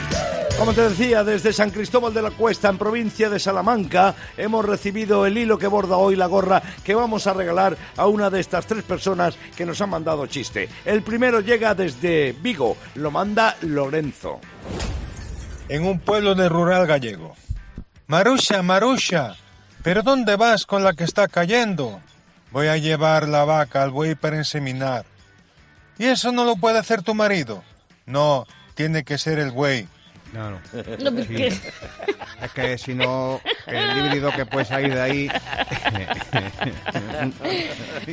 Como 0.59 0.73
te 0.73 0.89
decía, 0.89 1.25
desde 1.25 1.53
San 1.53 1.71
Cristóbal 1.71 2.15
de 2.15 2.23
la 2.23 2.31
Cuesta, 2.31 2.69
en 2.69 2.79
provincia 2.79 3.29
de 3.29 3.41
Salamanca, 3.41 4.15
hemos 4.37 4.65
recibido 4.65 5.27
el 5.27 5.37
hilo 5.37 5.59
que 5.59 5.67
borda 5.67 5.97
hoy 5.97 6.17
la 6.17 6.27
gorra 6.27 6.63
que 6.85 6.95
vamos 6.95 7.27
a 7.27 7.33
regalar 7.33 7.77
a 7.97 8.07
una 8.07 8.31
de 8.31 8.41
estas 8.41 8.67
tres 8.67 8.85
personas 8.85 9.35
que 9.57 9.67
nos 9.67 9.81
han 9.81 9.91
mandado 9.91 10.27
chiste. 10.27 10.69
El 10.85 11.03
primero 11.03 11.41
llega 11.41 11.75
desde 11.75 12.33
Vigo, 12.41 12.77
lo 12.95 13.11
manda 13.11 13.57
Lorenzo. 13.63 14.41
en 15.69 15.87
un 15.87 15.99
pueblo 15.99 16.35
de 16.35 16.49
rural 16.49 16.87
gallego. 16.87 17.35
Marusha, 18.07 18.63
Marusha, 18.63 19.35
¿pero 19.85 20.03
dónde 20.03 20.35
vas 20.35 20.67
con 20.67 20.83
la 20.83 20.95
que 20.95 21.05
está 21.05 21.29
cayendo? 21.29 22.01
Voy 22.51 22.69
a 22.69 22.79
llevar 22.79 23.29
la 23.29 23.45
vaca 23.45 23.83
al 23.83 23.91
buey 23.91 24.15
para 24.15 24.37
inseminar. 24.37 25.05
¿Y 25.99 26.07
eso 26.07 26.33
no 26.33 26.45
lo 26.45 26.57
puede 26.57 26.79
hacer 26.79 27.03
tu 27.03 27.15
marido? 27.15 27.63
No, 28.07 28.47
tiene 28.75 29.05
que 29.05 29.19
ser 29.19 29.39
el 29.39 29.51
buey. 29.53 29.87
No, 30.33 30.51
no. 30.51 30.61
No, 31.11 31.23
Sí. 31.23 31.45
Es 31.45 32.53
que 32.53 32.79
si 32.79 32.95
no, 32.95 33.41
el 33.67 33.99
híbrido 33.99 34.33
que 34.33 34.47
puede 34.47 34.65
salir 34.65 34.95
de 34.95 35.01
ahí. 35.01 35.31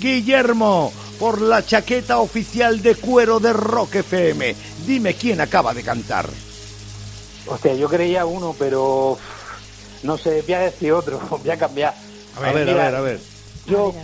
Guillermo, 0.00 0.92
por 1.22 1.40
la 1.40 1.64
chaqueta 1.64 2.18
oficial 2.18 2.82
de 2.82 2.96
cuero 2.96 3.38
de 3.38 3.52
Rock 3.52 3.94
FM, 3.94 4.56
dime 4.84 5.14
quién 5.14 5.40
acaba 5.40 5.72
de 5.72 5.84
cantar. 5.84 6.28
Hostia, 7.46 7.74
yo 7.74 7.88
creía 7.88 8.26
uno, 8.26 8.56
pero 8.58 9.16
no 10.02 10.18
sé, 10.18 10.42
voy 10.42 10.54
a 10.54 10.58
decir 10.58 10.90
otro, 10.92 11.20
voy 11.30 11.48
a 11.48 11.56
cambiar. 11.56 11.94
A 12.36 12.40
ver, 12.40 12.68
a 12.68 12.72
Mira, 12.72 12.84
ver, 12.86 12.94
a 12.96 13.00
ver. 13.02 13.20
Yo, 13.66 13.94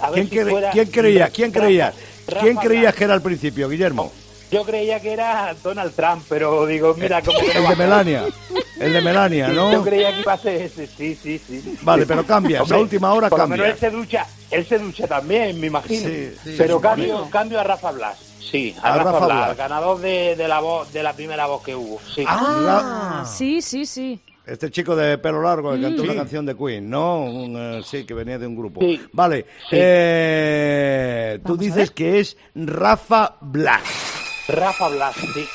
a 0.00 0.10
ver 0.10 0.28
¿Quién, 0.28 0.30
si 0.30 0.36
cre- 0.36 0.50
fuera- 0.52 0.70
quién 0.70 0.86
creía? 0.92 1.28
¿Quién 1.30 1.52
Rafa- 1.52 1.66
creía? 1.66 1.92
¿Quién 2.40 2.56
creías 2.56 2.94
que 2.94 3.02
era 3.02 3.14
al 3.14 3.22
principio, 3.22 3.68
Guillermo? 3.68 4.12
Yo 4.52 4.62
creía 4.64 5.00
que 5.00 5.12
era 5.12 5.56
Donald 5.60 5.92
Trump, 5.96 6.22
pero 6.28 6.66
digo, 6.66 6.94
mira, 6.96 7.20
como 7.20 7.40
que 7.40 7.52
no 7.54 7.62
de 7.62 7.66
a. 7.66 7.74
Melania. 7.74 8.24
El 8.80 8.92
de 8.92 9.00
Melania, 9.00 9.52
Yo 9.52 9.70
¿no? 9.72 9.82
creía 9.84 10.12
que 10.12 10.20
iba 10.20 10.32
a 10.32 10.38
ser 10.38 10.62
ese, 10.62 10.86
sí, 10.86 11.14
sí, 11.14 11.38
sí. 11.38 11.78
Vale, 11.82 12.06
pero 12.06 12.24
cambias, 12.26 12.62
Hombre, 12.62 12.76
a 12.76 12.80
última 12.80 13.12
hora 13.14 13.28
por 13.30 13.38
menos 13.48 13.56
cambias. 13.58 13.74
él 13.74 13.78
se 13.78 13.96
ducha, 13.96 14.26
él 14.50 14.66
se 14.66 14.78
ducha 14.78 15.06
también, 15.06 15.60
me 15.60 15.68
imagino. 15.68 16.08
Sí, 16.08 16.32
sí, 16.42 16.54
pero 16.58 16.76
sí, 16.78 16.82
cambio, 16.82 17.28
cambio 17.30 17.60
a 17.60 17.64
Rafa 17.64 17.92
Blas. 17.92 18.18
Sí, 18.50 18.74
a, 18.82 18.92
A 18.94 18.96
Rafa, 18.98 19.12
Rafa 19.12 19.24
Blas, 19.26 19.44
Blas. 19.46 19.56
ganador 19.56 20.00
de, 20.00 20.36
de 20.36 20.48
la 20.48 20.60
voz, 20.60 20.92
de 20.92 21.02
la 21.02 21.12
primera 21.12 21.46
voz 21.46 21.62
que 21.62 21.74
hubo. 21.74 22.00
Sí. 22.14 22.24
Ah, 22.26 23.24
sí, 23.26 23.62
sí, 23.62 23.86
sí. 23.86 24.20
Este 24.46 24.70
chico 24.70 24.94
de 24.94 25.16
pelo 25.18 25.40
largo 25.40 25.72
que 25.72 25.80
cantó 25.80 26.02
Sí. 26.02 26.08
una 26.08 26.16
canción 26.16 26.44
de 26.44 26.54
Queen, 26.54 26.90
¿no? 26.90 27.22
Un, 27.24 27.56
eh, 27.56 27.82
sí, 27.86 28.04
que 28.04 28.12
venía 28.12 28.38
de 28.38 28.46
un 28.46 28.54
grupo. 28.56 28.80
Sí. 28.82 29.00
Vale, 29.12 29.46
Sí. 29.70 29.76
eh, 29.78 31.38
tú 31.46 31.56
dices 31.56 31.90
que 31.92 32.20
es 32.20 32.36
Rafa 32.54 33.36
Blas. 33.40 33.82
Rafa 34.48 34.88
Blas, 34.90 35.14
sí. 35.16 35.46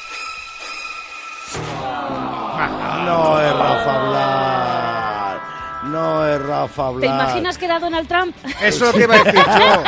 No 2.67 3.41
es 3.41 3.53
Rafa 3.53 3.97
Blas. 4.09 5.41
No 5.83 6.27
es 6.27 6.41
Rafa 6.41 6.89
Blas. 6.89 7.01
¿Te 7.01 7.07
imaginas 7.07 7.57
que 7.57 7.65
era 7.65 7.79
Donald 7.79 8.07
Trump? 8.07 8.35
Eso 8.61 8.61
es 8.61 8.81
lo 8.81 8.93
que 8.93 9.03
iba 9.03 9.15
a 9.15 9.23
decir 9.23 9.45
yo. 9.45 9.83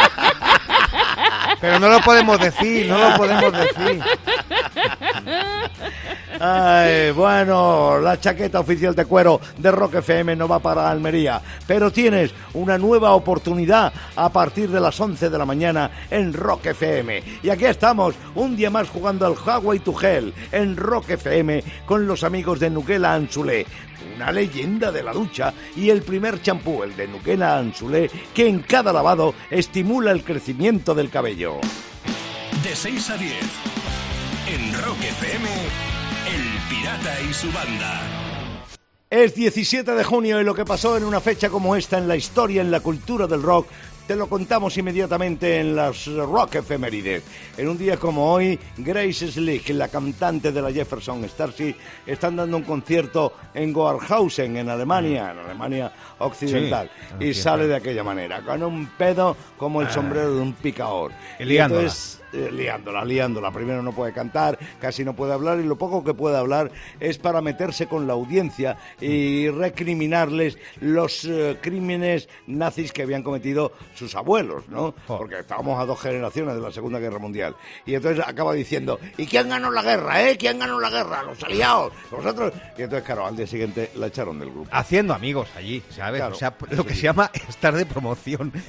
Pero 1.60 1.80
no 1.80 1.90
lo 1.90 2.00
podemos 2.02 2.40
decir, 2.40 2.88
no 2.88 2.98
lo 2.98 3.18
podemos 3.18 3.52
decir. 3.52 4.04
Ay, 6.44 7.12
bueno, 7.12 8.00
la 8.00 8.20
chaqueta 8.20 8.62
oficial 8.62 8.96
de 8.96 9.06
cuero 9.06 9.40
de 9.60 9.70
Rock 9.70 9.96
FM 9.98 10.36
no 10.36 10.48
va 10.48 10.58
para 10.58 10.90
Almería, 10.90 11.40
pero 11.68 11.92
tienes 11.92 12.34
una 12.56 12.80
nueva 12.80 13.14
oportunidad 13.14 13.94
a 14.16 14.30
partir 14.30 14.72
de 14.72 14.80
las 14.80 15.00
11 15.00 15.30
de 15.30 15.38
la 15.38 15.46
mañana 15.46 15.92
en 16.10 16.34
Rock 16.34 16.66
FM. 16.66 17.22
Y 17.44 17.50
aquí 17.52 17.66
estamos, 17.66 18.16
un 18.34 18.56
día 18.56 18.72
más 18.72 18.90
jugando 18.90 19.28
al 19.28 19.36
Hawaii 19.36 19.82
to 19.82 19.94
Hell 20.02 20.34
en 20.52 20.76
Rock 20.78 21.12
FM 21.12 21.64
con 21.86 22.08
los 22.08 22.24
amigos 22.24 22.60
de 22.60 22.72
Nuquela 22.72 23.14
Anzulé. 23.14 23.68
Una 24.16 24.32
leyenda 24.32 24.92
de 24.92 25.04
la 25.04 25.14
ducha 25.14 25.54
y 25.76 25.92
el 25.92 26.02
primer 26.02 26.42
champú, 26.42 26.82
el 26.82 26.96
de 26.96 27.08
Nuquela 27.08 27.60
Anzulé, 27.60 28.10
que 28.34 28.48
en 28.48 28.62
cada 28.62 28.92
lavado 28.92 29.36
estimula 29.52 30.10
el 30.10 30.24
crecimiento 30.24 30.96
del 30.96 31.12
cabello. 31.12 31.58
De 32.64 32.76
6 32.76 33.10
a 33.12 33.18
10. 33.18 33.34
En 34.48 34.74
Rock 34.82 34.98
FM, 35.02 36.01
Pirata 36.72 37.20
y 37.30 37.34
su 37.34 37.52
banda. 37.52 38.00
Es 39.10 39.36
17 39.36 39.92
de 39.92 40.04
junio 40.06 40.40
y 40.40 40.46
lo 40.46 40.56
que 40.56 40.64
pasó 40.64 40.96
en 40.96 41.04
una 41.04 41.20
fecha 41.20 41.50
como 41.50 41.76
esta 41.76 41.98
en 41.98 42.08
la 42.08 42.16
historia, 42.16 42.62
en 42.62 42.72
la 42.72 42.80
cultura 42.80 43.28
del 43.28 43.44
rock, 43.44 43.68
te 44.08 44.16
lo 44.16 44.28
contamos 44.28 44.78
inmediatamente 44.78 45.60
en 45.60 45.76
las 45.76 46.06
Rock 46.06 46.56
Efemérides. 46.56 47.24
En 47.58 47.68
un 47.68 47.78
día 47.78 47.98
como 47.98 48.32
hoy, 48.32 48.58
Grace 48.78 49.30
Slick, 49.34 49.68
la 49.72 49.90
cantante 49.90 50.54
de 50.54 50.62
la 50.62 50.72
Jefferson 50.72 51.26
Starship, 51.26 51.76
están 52.06 52.38
dando 52.38 52.56
un 52.56 52.64
concierto 52.64 53.34
en 53.54 53.74
Goarhausen, 53.74 54.56
en 54.56 54.70
Alemania, 54.70 55.32
en 55.32 55.40
Alemania 55.40 55.92
Occidental, 56.20 56.90
Sí, 57.20 57.26
y 57.26 57.34
sale 57.34 57.68
de 57.68 57.76
aquella 57.76 58.06
manera, 58.06 58.42
con 58.44 58.64
un 58.64 58.86
pedo 58.98 59.36
como 59.58 59.82
el 59.82 59.90
sombrero 59.90 60.36
de 60.36 60.42
un 60.42 60.54
picador. 60.54 61.12
Y 61.38 61.44
liándola. 61.44 61.82
entonces, 61.82 62.21
liándola, 62.34 63.04
liándola. 63.06 63.52
Primero 63.52 63.82
no 63.82 63.94
puede 63.94 64.14
cantar, 64.14 64.58
casi 64.80 65.04
no 65.04 65.16
puede 65.16 65.34
hablar 65.34 65.60
y 65.60 65.64
lo 65.64 65.78
poco 65.78 66.04
que 66.04 66.14
puede 66.14 66.38
hablar 66.38 66.72
es 67.00 67.18
para 67.18 67.42
meterse 67.42 67.88
con 67.88 68.08
la 68.08 68.14
audiencia 68.14 68.78
y 69.00 69.50
recriminarles 69.50 70.58
los 70.80 71.26
eh, 71.26 71.58
crímenes 71.62 72.30
nazis 72.48 72.92
que 72.92 73.04
habían 73.04 73.24
cometido 73.24 73.72
sus 73.96 74.16
abuelos, 74.16 74.68
¿no? 74.70 74.94
Porque 75.08 75.40
estábamos 75.40 75.80
a 75.80 75.86
dos 75.86 76.00
generaciones 76.00 76.56
de 76.56 76.62
la 76.62 76.72
Segunda 76.72 77.00
Guerra 77.00 77.20
Mundial. 77.20 77.56
Y 77.86 77.96
entonces 77.96 78.24
acaba 78.26 78.54
diciendo, 78.54 79.00
¿y 79.18 79.26
quién 79.26 79.50
ganó 79.50 79.72
la 79.72 79.82
guerra, 79.82 80.30
eh? 80.30 80.38
¿Quién 80.38 80.60
ganó 80.60 80.80
la 80.80 80.90
guerra? 80.90 81.24
Los 81.24 81.44
aliados, 81.44 81.94
vosotros. 82.10 82.54
Y 82.78 82.84
entonces, 82.84 83.06
claro, 83.06 83.26
al 83.26 83.36
día 83.36 83.48
siguiente 83.48 83.92
la 83.96 84.08
echaron 84.08 84.40
del 84.40 84.50
grupo. 84.52 84.70
Haciendo 84.72 85.14
amigos 85.14 85.50
allí, 85.56 85.82
¿sabes? 85.90 86.20
Claro. 86.20 86.36
o 86.36 86.38
sea, 86.38 86.56
lo 86.72 86.86
que 86.86 86.96
se 86.96 87.04
llama 87.04 87.32
estar 87.50 87.74
de 87.76 87.86
promoción. 87.86 88.52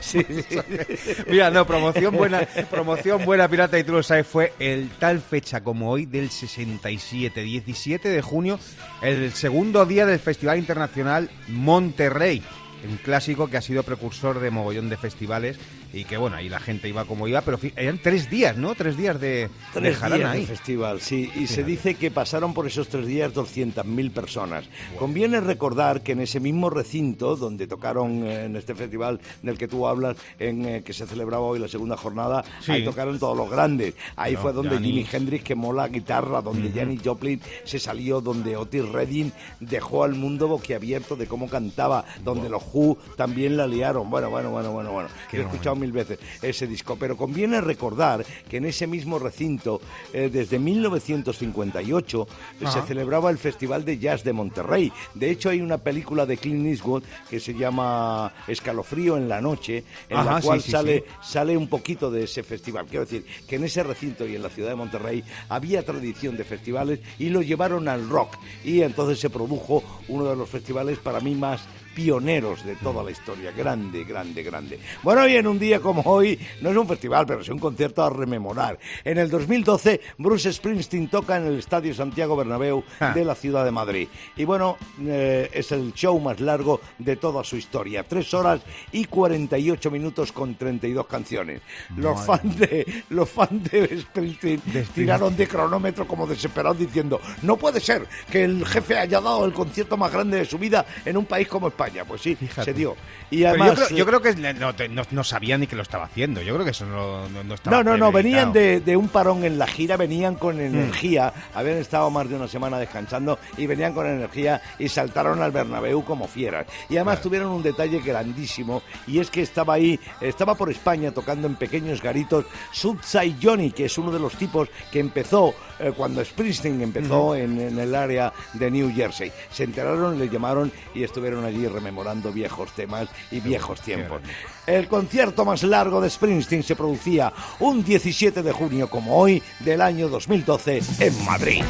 Sí, 0.00 0.24
sí. 0.48 0.58
Mira, 1.28 1.50
no, 1.50 1.66
promoción 1.66 2.16
buena, 2.16 2.46
promoción 2.66 3.24
buena, 3.24 3.48
pirata, 3.48 3.78
y 3.78 3.84
tú 3.84 3.92
lo 3.92 4.02
sabes, 4.02 4.26
fue 4.26 4.52
el 4.58 4.88
tal 4.98 5.20
fecha 5.20 5.62
como 5.62 5.90
hoy 5.90 6.06
del 6.06 6.30
67, 6.30 7.42
17 7.42 8.08
de 8.08 8.22
junio, 8.22 8.58
el 9.02 9.32
segundo 9.32 9.84
día 9.86 10.06
del 10.06 10.18
Festival 10.18 10.58
Internacional 10.58 11.30
Monterrey. 11.48 12.42
Un 12.88 12.96
clásico 12.98 13.48
que 13.48 13.56
ha 13.56 13.62
sido 13.62 13.82
precursor 13.82 14.40
de 14.40 14.50
mogollón 14.50 14.88
de 14.88 14.96
festivales 14.96 15.58
y 15.92 16.04
que, 16.04 16.16
bueno, 16.16 16.36
ahí 16.36 16.48
la 16.48 16.60
gente 16.60 16.88
iba 16.88 17.04
como 17.04 17.26
iba, 17.26 17.40
pero 17.40 17.58
eran 17.76 17.98
tres 18.02 18.30
días, 18.30 18.56
¿no? 18.56 18.74
Tres 18.76 18.96
días 18.96 19.20
de, 19.20 19.28
de 19.28 19.50
Tres 19.74 19.96
jarana 19.98 20.16
días 20.16 20.30
ahí. 20.30 20.40
de 20.42 20.46
festival, 20.46 21.00
sí, 21.00 21.30
y 21.34 21.46
se 21.48 21.64
dice 21.64 21.94
que 21.96 22.10
pasaron 22.12 22.54
por 22.54 22.66
esos 22.66 22.88
tres 22.88 23.06
días 23.08 23.34
200.000 23.34 24.10
personas. 24.12 24.64
Conviene 24.98 25.40
recordar 25.40 26.02
que 26.02 26.12
en 26.12 26.20
ese 26.20 26.38
mismo 26.38 26.70
recinto 26.70 27.34
donde 27.36 27.66
tocaron 27.66 28.24
eh, 28.24 28.44
en 28.44 28.54
este 28.56 28.74
festival 28.76 29.20
del 29.42 29.58
que 29.58 29.66
tú 29.68 29.86
hablas, 29.88 30.16
en 30.38 30.64
eh, 30.64 30.82
que 30.84 30.92
se 30.92 31.06
celebraba 31.06 31.42
hoy 31.44 31.58
la 31.58 31.68
segunda 31.68 31.96
jornada, 31.96 32.44
Sí. 32.60 32.72
ahí 32.72 32.84
tocaron 32.84 33.18
todos 33.18 33.36
los 33.36 33.50
grandes. 33.50 33.94
Ahí 34.16 34.36
fue 34.36 34.52
donde. 34.52 34.78
Jimi 34.78 35.04
Hendrix 35.10 35.44
quemó 35.44 35.72
la 35.72 35.88
guitarra, 35.88 36.40
donde 36.40 36.70
Janis 36.70 37.00
Joplin 37.04 37.40
se 37.64 37.78
salió, 37.78 38.20
donde 38.20 38.56
Otis 38.56 38.88
Redding 38.88 39.32
dejó 39.58 40.04
al 40.04 40.14
mundo 40.14 40.46
boquiabierto 40.48 41.16
de 41.16 41.26
cómo 41.26 41.48
cantaba, 41.48 42.04
donde 42.24 42.48
los 42.48 42.62
Who 42.72 42.98
también 43.16 43.56
la 43.56 43.66
liaron. 43.66 44.10
Bueno, 44.10 44.30
bueno, 44.30 44.50
bueno, 44.50 44.72
bueno, 44.72 44.92
bueno. 44.92 45.08
Qué 45.30 45.38
he 45.38 45.40
escuchado 45.42 45.76
mil 45.76 45.92
veces 45.92 46.18
ese 46.42 46.66
disco, 46.66 46.96
pero 46.98 47.16
conviene 47.16 47.60
recordar 47.60 48.24
que 48.48 48.58
en 48.58 48.64
ese 48.64 48.86
mismo 48.86 49.18
recinto, 49.18 49.80
eh, 50.12 50.30
desde 50.32 50.58
1958, 50.58 52.28
eh, 52.60 52.66
se 52.66 52.82
celebraba 52.82 53.30
el 53.30 53.38
Festival 53.38 53.84
de 53.84 53.98
Jazz 53.98 54.24
de 54.24 54.32
Monterrey. 54.32 54.92
De 55.14 55.30
hecho, 55.30 55.50
hay 55.50 55.60
una 55.60 55.78
película 55.78 56.26
de 56.26 56.36
Clint 56.36 56.66
Eastwood 56.66 57.02
que 57.28 57.40
se 57.40 57.54
llama 57.54 58.32
Escalofrío 58.46 59.16
en 59.16 59.28
la 59.28 59.40
noche, 59.40 59.84
en 60.08 60.24
la 60.24 60.40
sí, 60.40 60.46
cual 60.46 60.62
sí, 60.62 60.70
sale, 60.70 61.04
sí. 61.22 61.32
sale 61.32 61.56
un 61.56 61.68
poquito 61.68 62.10
de 62.10 62.24
ese 62.24 62.42
festival. 62.42 62.86
Quiero 62.86 63.04
decir 63.04 63.24
que 63.46 63.56
en 63.56 63.64
ese 63.64 63.82
recinto 63.82 64.26
y 64.26 64.36
en 64.36 64.42
la 64.42 64.50
ciudad 64.50 64.70
de 64.70 64.76
Monterrey 64.76 65.24
había 65.48 65.84
tradición 65.84 66.36
de 66.36 66.44
festivales 66.44 67.00
y 67.18 67.30
lo 67.30 67.42
llevaron 67.42 67.88
al 67.88 68.08
rock. 68.08 68.36
Y 68.64 68.82
entonces 68.82 69.18
se 69.18 69.30
produjo 69.30 69.82
uno 70.08 70.24
de 70.24 70.36
los 70.36 70.48
festivales 70.48 70.98
para 70.98 71.20
mí 71.20 71.34
más 71.34 71.62
pioneros 71.94 72.64
de 72.64 72.76
toda 72.76 73.02
la 73.02 73.10
historia. 73.10 73.52
Grande, 73.52 74.04
grande, 74.04 74.42
grande. 74.42 74.80
Bueno, 75.02 75.26
y 75.26 75.36
en 75.36 75.46
un 75.46 75.58
día 75.58 75.80
como 75.80 76.02
hoy, 76.02 76.38
no 76.60 76.70
es 76.70 76.76
un 76.76 76.86
festival, 76.88 77.26
pero 77.26 77.40
es 77.40 77.48
un 77.48 77.58
concierto 77.58 78.02
a 78.02 78.10
rememorar. 78.10 78.78
En 79.04 79.18
el 79.18 79.30
2012, 79.30 80.00
Bruce 80.18 80.52
Springsteen 80.52 81.08
toca 81.08 81.36
en 81.36 81.46
el 81.46 81.58
Estadio 81.58 81.94
Santiago 81.94 82.36
Bernabéu 82.36 82.82
Ah. 83.00 83.12
de 83.14 83.24
la 83.24 83.34
ciudad 83.34 83.64
de 83.64 83.70
Madrid. 83.70 84.08
Y 84.36 84.44
bueno, 84.44 84.76
eh, 85.04 85.50
es 85.52 85.72
el 85.72 85.92
show 85.94 86.18
más 86.20 86.40
largo 86.40 86.80
de 86.98 87.16
toda 87.16 87.42
su 87.44 87.56
historia. 87.56 88.04
Tres 88.04 88.32
horas 88.34 88.60
y 88.92 89.04
48 89.06 89.90
minutos 89.90 90.32
con 90.32 90.54
32 90.54 91.06
canciones. 91.06 91.62
Los 91.96 92.24
fans 92.24 92.58
de, 92.58 93.04
los 93.10 93.28
fans 93.28 93.70
de 93.70 94.00
Springsteen 94.00 94.60
tiraron 94.94 95.36
de 95.36 95.46
cronómetro 95.48 96.06
como 96.06 96.26
desesperados 96.26 96.78
diciendo, 96.78 97.20
no 97.42 97.56
puede 97.56 97.80
ser 97.80 98.06
que 98.30 98.44
el 98.44 98.64
jefe 98.66 98.98
haya 98.98 99.20
dado 99.20 99.44
el 99.44 99.52
concierto 99.52 99.96
más 99.96 100.12
grande 100.12 100.38
de 100.38 100.44
su 100.44 100.58
vida 100.58 100.84
en 101.04 101.16
un 101.16 101.24
país 101.24 101.48
como 101.48 101.68
España. 101.68 101.79
Pues 102.06 102.20
sí, 102.22 102.36
se 102.64 102.72
dio. 102.74 102.96
Y 103.30 103.44
además, 103.44 103.68
yo, 103.70 103.74
creo, 103.74 103.88
yo 103.90 104.04
eh, 104.04 104.06
creo 104.06 104.22
que 104.22 104.34
no, 104.54 104.72
no- 104.90 105.02
no 105.10 105.24
sabía 105.24 105.56
ni 105.58 105.66
que 105.66 105.76
lo 105.76 105.82
estaba 105.82 106.04
haciendo. 106.04 106.42
Yo 106.42 106.52
creo 106.54 106.64
que 106.64 106.72
eso 106.72 106.84
no, 106.86 107.26
estaba 107.54 107.76
No, 107.78 107.82
no, 107.82 107.96
no, 107.96 108.12
venían 108.12 108.52
de, 108.52 108.80
de 108.80 108.96
un 108.96 109.08
parón 109.08 109.44
en 109.44 109.58
la 109.58 109.66
gira, 109.66 109.96
venían 109.96 110.34
Mm. 110.34 110.38
con 110.38 110.60
energía, 110.60 111.32
habían 111.54 111.76
estado 111.78 112.10
más 112.10 112.28
de 112.28 112.36
una 112.36 112.48
semana 112.48 112.78
descansando 112.78 113.38
y 113.56 113.66
venían 113.66 113.92
con 113.94 114.06
energía 114.06 114.60
y 114.78 114.88
saltaron 114.88 115.40
al 115.42 115.50
Bernabéu 115.52 116.04
como 116.04 116.26
fieras. 116.28 116.66
Y 116.88 116.96
además 116.96 117.20
tuvieron 117.22 117.48
un 117.50 117.62
detalle 117.62 118.00
grandísimo 118.00 118.82
y 119.06 119.18
es 119.20 119.30
que 119.30 119.42
estaba 119.42 119.74
ahí, 119.74 119.98
estaba 120.20 120.54
por 120.54 120.70
España 120.70 121.12
tocando 121.12 121.46
en 121.46 121.54
pequeños 121.56 122.02
garitos 122.02 122.44
Subside 122.72 123.36
Johnny, 123.42 123.70
que 123.70 123.86
es 123.86 123.98
uno 123.98 124.10
de 124.12 124.18
los 124.18 124.34
tipos 124.34 124.68
que 124.90 124.98
empezó 125.00 125.54
eh, 125.78 125.92
cuando 125.96 126.24
Springsteen 126.24 126.80
empezó 126.82 127.34
en, 127.34 127.58
en 127.60 127.78
el 127.78 127.94
área 127.94 128.32
de 128.54 128.70
New 128.70 128.92
Jersey. 128.94 129.32
Se 129.50 129.64
enteraron, 129.64 130.18
le 130.18 130.28
llamaron 130.28 130.70
y 130.94 131.02
estuvieron 131.04 131.44
allí 131.44 131.66
rememorando 131.70 132.32
viejos 132.32 132.72
temas 132.72 133.08
y 133.30 133.40
viejos 133.40 133.80
tiempos. 133.80 134.20
El 134.66 134.88
concierto 134.88 135.44
más 135.44 135.62
largo 135.62 136.00
de 136.00 136.10
Springsteen 136.10 136.62
se 136.62 136.76
producía 136.76 137.32
un 137.60 137.82
17 137.82 138.42
de 138.42 138.52
junio 138.52 138.88
como 138.88 139.16
hoy 139.16 139.42
del 139.60 139.80
año 139.80 140.08
2012 140.08 140.82
en 141.00 141.24
Madrid. 141.24 141.62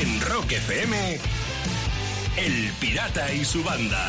En 0.00 0.20
Rock 0.22 0.52
FM, 0.52 1.18
El 2.36 2.72
Pirata 2.80 3.32
y 3.32 3.44
su 3.44 3.62
banda. 3.62 4.08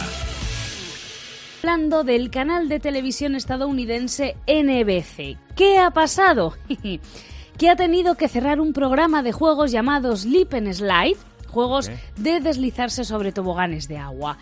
Hablando 1.64 2.04
del 2.04 2.32
canal 2.32 2.70
de 2.70 2.80
televisión 2.80 3.36
estadounidense 3.36 4.36
NBC. 4.48 5.38
¿Qué 5.56 5.78
ha 5.78 5.92
pasado? 5.92 6.56
Que 7.62 7.70
ha 7.70 7.76
tenido 7.76 8.16
que 8.16 8.28
cerrar 8.28 8.60
un 8.60 8.74
programa 8.74 9.22
de 9.22 9.32
juegos 9.34 9.72
llamado 9.72 10.18
Sleep 10.18 10.52
and 10.56 10.74
Slide, 10.74 11.16
juegos 11.48 11.90
¿Qué? 11.90 12.00
de 12.18 12.40
deslizarse 12.40 13.04
sobre 13.04 13.32
toboganes 13.32 13.88
de 13.88 14.00
agua. 14.00 14.40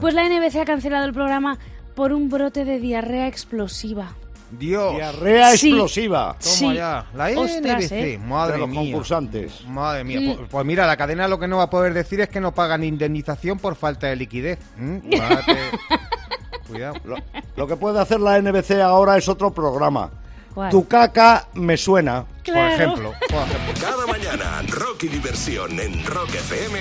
Pues 0.00 0.14
la 0.14 0.22
NBC 0.28 0.60
ha 0.60 0.64
cancelado 0.64 1.04
el 1.06 1.12
programa 1.12 1.58
por 1.96 2.12
un 2.12 2.28
brote 2.30 2.64
de 2.64 2.78
diarrea 2.78 3.26
explosiva. 3.26 4.12
Dios. 4.52 4.94
Diarrea 4.94 5.56
Sí. 5.56 5.70
explosiva. 5.70 6.36
Toma 6.40 6.54
Sí. 6.54 6.72
ya. 6.74 7.04
La 7.16 7.30
Ostras, 7.30 7.56
NBC. 7.84 7.92
¿eh? 8.14 8.18
Madre 8.18 8.52
de 8.52 8.58
los 8.60 8.68
mía. 8.68 8.80
concursantes. 8.80 9.66
Madre 9.66 10.04
mía. 10.04 10.20
Mm. 10.20 10.36
Pues, 10.36 10.48
pues 10.48 10.64
mira, 10.64 10.86
la 10.86 10.96
cadena 10.96 11.26
lo 11.26 11.40
que 11.40 11.48
no 11.48 11.56
va 11.56 11.64
a 11.64 11.70
poder 11.70 11.92
decir 11.94 12.20
es 12.20 12.28
que 12.28 12.40
no 12.40 12.54
pagan 12.54 12.84
indemnización 12.84 13.58
por 13.58 13.74
falta 13.74 14.06
de 14.06 14.14
liquidez. 14.14 14.60
¿Mm? 14.76 14.98
Cuidado. 16.68 16.94
Lo, 17.04 17.16
lo 17.56 17.66
que 17.66 17.74
puede 17.74 17.98
hacer 17.98 18.20
la 18.20 18.38
NBC 18.40 18.80
ahora 18.82 19.16
es 19.16 19.28
otro 19.28 19.50
programa. 19.52 20.10
¿Cuál? 20.54 20.70
Tu 20.70 20.86
caca 20.86 21.48
me 21.54 21.76
suena. 21.76 22.24
Por 22.44 22.56
ejemplo. 22.56 23.12
Por 23.28 23.42
ejemplo. 23.42 23.74
Cada 23.80 24.06
mañana, 24.06 24.62
Rock 24.68 25.04
y 25.04 25.08
Diversión 25.08 25.78
en 25.80 26.04
Rock 26.04 26.34
FM 26.34 26.78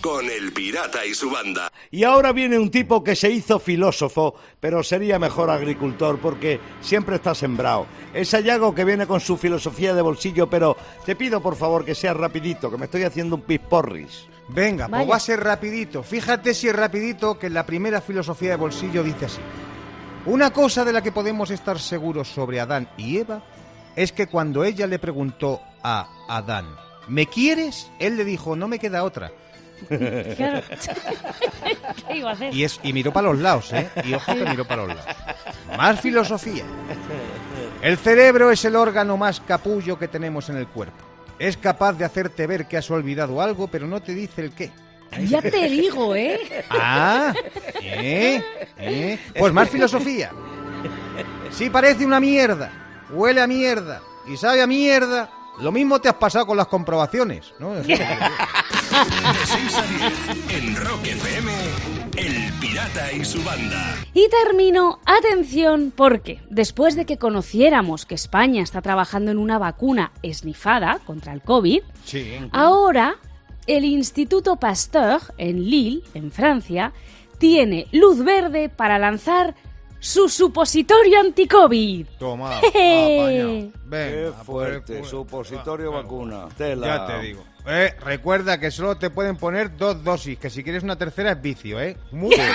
con 0.00 0.26
El 0.30 0.52
Pirata 0.52 1.04
y 1.04 1.14
su 1.14 1.30
banda. 1.30 1.70
Y 1.90 2.04
ahora 2.04 2.32
viene 2.32 2.58
un 2.58 2.70
tipo 2.70 3.02
que 3.02 3.16
se 3.16 3.30
hizo 3.30 3.58
filósofo, 3.58 4.34
pero 4.60 4.82
sería 4.82 5.18
mejor 5.18 5.50
agricultor 5.50 6.18
porque 6.18 6.60
siempre 6.80 7.16
está 7.16 7.34
sembrado. 7.34 7.86
Es 8.14 8.28
Sayago 8.28 8.74
que 8.74 8.84
viene 8.84 9.06
con 9.06 9.20
su 9.20 9.36
filosofía 9.36 9.94
de 9.94 10.02
bolsillo, 10.02 10.48
pero 10.48 10.76
te 11.04 11.16
pido 11.16 11.40
por 11.40 11.56
favor 11.56 11.84
que 11.84 11.94
sea 11.94 12.14
rapidito, 12.14 12.70
que 12.70 12.78
me 12.78 12.84
estoy 12.84 13.02
haciendo 13.02 13.36
un 13.36 13.42
pisporris. 13.42 14.26
Venga, 14.48 14.86
Vaya. 14.86 15.04
pues 15.04 15.12
va 15.12 15.16
a 15.16 15.20
ser 15.20 15.40
rapidito. 15.40 16.02
Fíjate 16.02 16.54
si 16.54 16.68
es 16.68 16.76
rapidito 16.76 17.38
que 17.38 17.48
en 17.48 17.54
la 17.54 17.66
primera 17.66 18.00
filosofía 18.00 18.50
de 18.50 18.56
bolsillo 18.56 19.02
dice 19.02 19.26
así. 19.26 19.40
Una 20.28 20.50
cosa 20.50 20.84
de 20.84 20.92
la 20.92 21.00
que 21.00 21.10
podemos 21.10 21.50
estar 21.50 21.78
seguros 21.78 22.28
sobre 22.28 22.60
Adán 22.60 22.86
y 22.98 23.16
Eva 23.16 23.42
es 23.96 24.12
que 24.12 24.26
cuando 24.26 24.62
ella 24.62 24.86
le 24.86 24.98
preguntó 24.98 25.62
a 25.82 26.06
Adán, 26.28 26.66
¿me 27.08 27.24
quieres? 27.24 27.90
Él 27.98 28.18
le 28.18 28.26
dijo, 28.26 28.54
no 28.54 28.68
me 28.68 28.78
queda 28.78 29.04
otra. 29.04 29.32
Claro. 29.88 30.60
¿Qué 32.08 32.16
iba 32.16 32.30
a 32.30 32.32
hacer? 32.34 32.52
Y, 32.52 32.64
es, 32.64 32.78
y 32.82 32.92
miró 32.92 33.10
para 33.10 33.28
los 33.28 33.38
lados, 33.38 33.72
¿eh? 33.72 33.88
Y 34.04 34.12
ojo 34.12 34.34
que 34.34 34.44
miró 34.44 34.66
para 34.66 34.84
los 34.84 34.96
lados. 34.96 35.16
Más 35.78 35.98
filosofía. 36.00 36.64
El 37.80 37.96
cerebro 37.96 38.50
es 38.50 38.64
el 38.66 38.76
órgano 38.76 39.16
más 39.16 39.40
capullo 39.40 39.98
que 39.98 40.08
tenemos 40.08 40.50
en 40.50 40.58
el 40.58 40.66
cuerpo. 40.66 41.04
Es 41.38 41.56
capaz 41.56 41.94
de 41.94 42.04
hacerte 42.04 42.46
ver 42.46 42.66
que 42.66 42.76
has 42.76 42.90
olvidado 42.90 43.40
algo, 43.40 43.68
pero 43.68 43.86
no 43.86 44.02
te 44.02 44.12
dice 44.12 44.44
el 44.44 44.52
qué. 44.52 44.72
Ya 45.28 45.42
te 45.42 45.68
digo, 45.68 46.14
¿eh? 46.14 46.64
Ah, 46.70 47.32
¿eh? 47.82 48.42
¿eh? 48.78 49.18
Pues 49.38 49.52
más 49.52 49.68
filosofía. 49.68 50.30
Si 51.50 51.70
parece 51.70 52.04
una 52.06 52.20
mierda, 52.20 52.70
huele 53.10 53.40
a 53.40 53.46
mierda 53.46 54.00
y 54.26 54.36
sabe 54.36 54.62
a 54.62 54.66
mierda, 54.66 55.30
lo 55.60 55.72
mismo 55.72 56.00
te 56.00 56.08
has 56.08 56.14
pasado 56.14 56.46
con 56.46 56.56
las 56.56 56.68
comprobaciones, 56.68 57.52
¿no? 57.58 57.72
De 57.74 57.84
6 59.44 59.76
a 59.76 59.82
10 59.82 60.64
en 60.64 60.76
Rock 60.76 61.04
FM, 61.06 61.52
El 62.16 62.52
Pirata 62.60 63.12
y 63.12 63.24
su 63.24 63.42
banda. 63.44 63.96
Y 64.14 64.28
termino, 64.28 64.98
atención, 65.04 65.92
porque 65.94 66.40
después 66.50 66.96
de 66.96 67.04
que 67.06 67.18
conociéramos 67.18 68.06
que 68.06 68.14
España 68.14 68.62
está 68.62 68.80
trabajando 68.82 69.30
en 69.30 69.38
una 69.38 69.58
vacuna 69.58 70.12
esnifada 70.22 71.00
contra 71.06 71.32
el 71.32 71.42
COVID, 71.42 71.82
Sí. 72.04 72.38
ahora 72.52 73.16
el 73.68 73.84
Instituto 73.84 74.56
Pasteur 74.56 75.20
en 75.38 75.62
Lille, 75.70 76.02
en 76.14 76.32
Francia, 76.32 76.92
tiene 77.38 77.86
luz 77.92 78.24
verde 78.24 78.68
para 78.68 78.98
lanzar 78.98 79.54
su 80.00 80.28
supositorio 80.28 81.20
anti-COVID. 81.20 82.06
Toma. 82.18 82.60
Qué 82.72 83.70
Venga, 83.84 84.42
por 84.44 84.66
el 84.66 84.72
fuerte, 84.74 84.96
culo. 84.98 85.08
supositorio 85.08 85.92
vacuna. 85.92 86.46
Tela. 86.56 86.86
Ya 86.86 87.06
te 87.06 87.18
digo. 87.26 87.44
Eh, 87.66 87.94
recuerda 88.04 88.58
que 88.58 88.70
solo 88.70 88.96
te 88.96 89.10
pueden 89.10 89.36
poner 89.36 89.76
dos 89.76 90.02
dosis, 90.02 90.38
que 90.38 90.50
si 90.50 90.62
quieres 90.64 90.82
una 90.82 90.96
tercera 90.96 91.32
es 91.32 91.42
vicio, 91.42 91.80
¿eh? 91.80 91.96
Cuidado. 92.10 92.54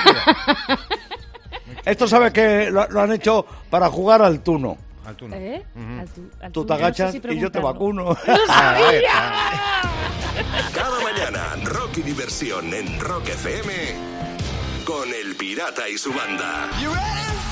Esto 1.86 2.08
sabes 2.08 2.32
que 2.32 2.72
lo, 2.72 2.88
lo 2.90 3.02
han 3.02 3.12
hecho 3.12 3.46
para 3.70 3.90
jugar 3.90 4.22
al 4.22 4.42
tuno. 4.42 4.78
Al 5.06 5.16
tú 5.18 5.28
no. 5.28 5.36
¿Eh? 5.36 5.64
Ujú. 5.76 6.00
Al 6.00 6.08
tu- 6.10 6.30
al 6.42 6.52
Tú 6.54 6.66
te 6.66 6.74
no 6.74 6.78
sé 6.80 6.84
agachas 6.86 7.12
si 7.12 7.22
y 7.30 7.40
yo 7.40 7.52
te 7.52 7.60
vacuno. 7.60 8.16
Ah. 8.48 8.78
Cada 8.78 8.80
mañana, 8.80 9.93
Rock 11.94 11.98
y 12.00 12.10
Diversión 12.10 12.74
en 12.74 13.00
Rock 13.00 13.30
FM 13.30 13.72
con 14.84 15.10
El 15.14 15.36
Pirata 15.36 15.88
y 15.88 15.96
su 15.96 16.12
banda. 16.12 16.68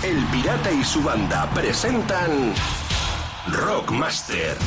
El 0.04 0.18
Pirata 0.26 0.72
y 0.72 0.84
su 0.84 1.04
banda 1.04 1.48
presentan 1.54 2.52
Rockmaster. 3.52 4.58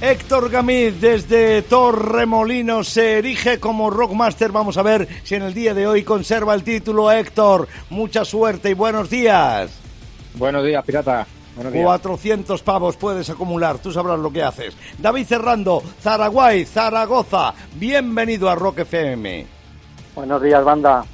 Héctor 0.00 0.50
Gamiz 0.50 1.00
desde 1.00 1.62
Torremolinos 1.62 2.88
se 2.88 3.18
erige 3.18 3.58
como 3.58 3.90
Rockmaster. 3.90 4.52
Vamos 4.52 4.76
a 4.76 4.82
ver 4.82 5.08
si 5.24 5.34
en 5.34 5.42
el 5.42 5.54
día 5.54 5.74
de 5.74 5.88
hoy 5.88 6.04
conserva 6.04 6.54
el 6.54 6.62
título 6.62 7.10
Héctor. 7.10 7.66
Mucha 7.90 8.24
suerte 8.24 8.70
y 8.70 8.74
buenos 8.74 9.10
días. 9.10 9.72
Buenos 10.34 10.64
días, 10.64 10.84
pirata. 10.84 11.26
Buenos 11.58 11.72
días. 11.72 11.86
400 11.86 12.62
pavos 12.62 12.96
puedes 12.96 13.28
acumular, 13.30 13.78
tú 13.78 13.90
sabrás 13.90 14.20
lo 14.20 14.32
que 14.32 14.44
haces. 14.44 14.76
David 14.96 15.26
Cerrando, 15.26 15.82
Zaraguay, 16.00 16.64
Zaragoza, 16.64 17.52
bienvenido 17.74 18.48
a 18.48 18.54
Rock 18.54 18.78
FM. 18.78 19.44
Buenos 20.14 20.40
días, 20.40 20.62
banda. 20.62 21.04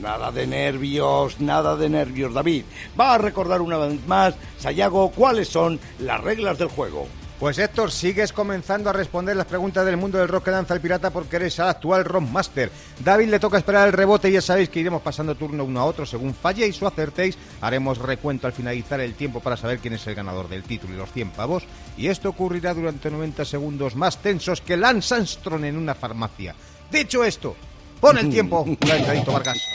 Nada 0.00 0.32
de 0.32 0.46
nervios, 0.46 1.38
nada 1.42 1.76
de 1.76 1.90
nervios, 1.90 2.32
David. 2.32 2.64
Va 2.98 3.12
a 3.12 3.18
recordar 3.18 3.60
una 3.60 3.76
vez 3.76 4.00
más, 4.06 4.34
Sayago, 4.56 5.10
cuáles 5.10 5.48
son 5.48 5.78
las 5.98 6.22
reglas 6.22 6.56
del 6.56 6.68
juego. 6.68 7.06
Pues 7.42 7.58
Héctor, 7.58 7.90
sigues 7.90 8.32
comenzando 8.32 8.88
a 8.88 8.92
responder 8.92 9.34
las 9.34 9.46
preguntas 9.46 9.84
del 9.84 9.96
mundo 9.96 10.16
del 10.16 10.28
rock 10.28 10.44
que 10.44 10.50
lanza 10.52 10.74
el 10.74 10.80
pirata 10.80 11.10
porque 11.10 11.34
eres 11.34 11.58
el 11.58 11.64
actual 11.64 12.04
Rockmaster. 12.04 12.70
David 13.04 13.30
le 13.30 13.40
toca 13.40 13.58
esperar 13.58 13.88
el 13.88 13.92
rebote 13.92 14.30
y 14.30 14.34
ya 14.34 14.40
sabéis 14.40 14.68
que 14.68 14.78
iremos 14.78 15.02
pasando 15.02 15.34
turno 15.34 15.64
uno 15.64 15.80
a 15.80 15.84
otro 15.84 16.06
según 16.06 16.34
falléis 16.34 16.80
o 16.80 16.86
acertéis. 16.86 17.36
Haremos 17.60 17.98
recuento 17.98 18.46
al 18.46 18.52
finalizar 18.52 19.00
el 19.00 19.14
tiempo 19.14 19.40
para 19.40 19.56
saber 19.56 19.80
quién 19.80 19.94
es 19.94 20.06
el 20.06 20.14
ganador 20.14 20.48
del 20.48 20.62
título 20.62 20.94
y 20.94 20.98
los 20.98 21.10
100 21.10 21.30
pavos. 21.30 21.64
Y 21.96 22.06
esto 22.06 22.28
ocurrirá 22.28 22.74
durante 22.74 23.10
90 23.10 23.44
segundos 23.44 23.96
más 23.96 24.18
tensos 24.18 24.60
que 24.60 24.76
Lance 24.76 25.12
Armstrong 25.12 25.64
en 25.64 25.76
una 25.76 25.96
farmacia. 25.96 26.54
Dicho 26.92 27.24
esto, 27.24 27.56
pon 28.00 28.18
el 28.18 28.30
tiempo, 28.30 28.64
Vargas. 29.26 29.66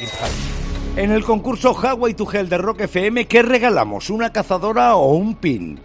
En 0.95 1.11
el 1.11 1.25
concurso 1.25 1.75
Highway 1.75 2.13
to 2.13 2.31
Hell 2.31 2.47
de 2.47 2.59
Rock 2.59 2.79
FM, 2.83 3.27
¿qué 3.27 3.41
regalamos? 3.41 4.09
¿Una 4.09 4.31
cazadora 4.31 4.95
o 4.95 5.15
un 5.15 5.35
pin? 5.35 5.77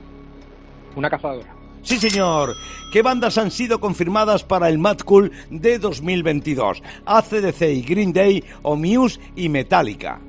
Una 0.95 1.11
cazadora. 1.11 1.52
Sí, 1.83 1.99
señor. 1.99 2.55
¿Qué 2.92 3.03
bandas 3.03 3.37
han 3.38 3.51
sido 3.51 3.81
confirmadas 3.81 4.45
para 4.45 4.68
el 4.68 4.79
Mad 4.79 4.99
Cool 4.99 5.33
de 5.51 5.79
2022? 5.79 6.83
ACDC 7.05 7.62
y 7.62 7.83
Green 7.83 8.12
Day 8.12 8.45
o 8.62 8.77
Muse 8.77 9.18
y 9.35 9.49
Metallica. 9.49 10.21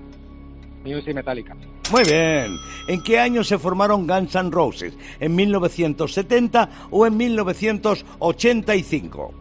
Muse 0.84 1.12
y 1.12 1.14
Metallica. 1.14 1.56
Muy 1.92 2.04
bien. 2.04 2.58
¿En 2.88 3.04
qué 3.04 3.20
año 3.20 3.44
se 3.44 3.60
formaron 3.60 4.08
Guns 4.08 4.34
N' 4.36 4.50
Roses? 4.50 4.96
¿En 5.20 5.36
1970 5.36 6.88
o 6.90 7.06
en 7.06 7.18
1985? 7.18 9.34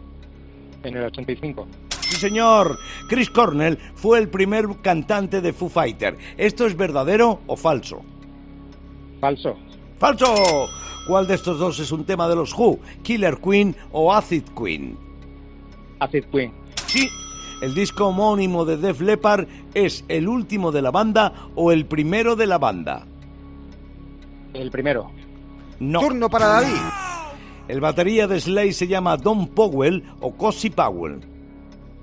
En 0.83 0.97
el 0.97 1.05
85. 1.05 1.67
Sí, 2.01 2.17
señor. 2.17 2.77
Chris 3.09 3.29
Cornell 3.29 3.79
fue 3.95 4.19
el 4.19 4.27
primer 4.29 4.67
cantante 4.81 5.41
de 5.41 5.53
Foo 5.53 5.69
Fighter. 5.69 6.15
¿Esto 6.37 6.67
es 6.67 6.77
verdadero 6.77 7.39
o 7.47 7.55
falso? 7.55 8.03
Falso. 9.19 9.57
¡Falso! 9.97 10.67
¿Cuál 11.07 11.27
de 11.27 11.35
estos 11.35 11.59
dos 11.59 11.79
es 11.79 11.91
un 11.91 12.05
tema 12.05 12.27
de 12.27 12.35
los 12.35 12.53
Who? 12.57 12.79
¿Killer 13.01 13.37
Queen 13.37 13.75
o 13.91 14.13
Acid 14.13 14.43
Queen? 14.57 14.97
Acid 15.99 16.25
Queen. 16.31 16.51
Sí. 16.87 17.09
¿El 17.61 17.73
disco 17.73 18.07
homónimo 18.07 18.65
de 18.65 18.77
Def 18.77 19.01
Leppard 19.01 19.47
es 19.73 20.05
el 20.07 20.27
último 20.27 20.71
de 20.71 20.81
la 20.81 20.91
banda 20.91 21.33
o 21.55 21.71
el 21.71 21.85
primero 21.85 22.35
de 22.35 22.47
la 22.47 22.57
banda? 22.57 23.05
El 24.53 24.69
primero. 24.71 25.11
No. 25.79 25.99
Turno 25.99 26.29
para 26.29 26.47
David. 26.47 26.81
¿El 27.67 27.81
batería 27.81 28.27
de 28.27 28.39
Slay 28.39 28.73
se 28.73 28.87
llama 28.87 29.17
Don 29.17 29.47
Powell 29.47 30.03
o 30.19 30.33
Cosi 30.33 30.69
Powell? 30.69 31.21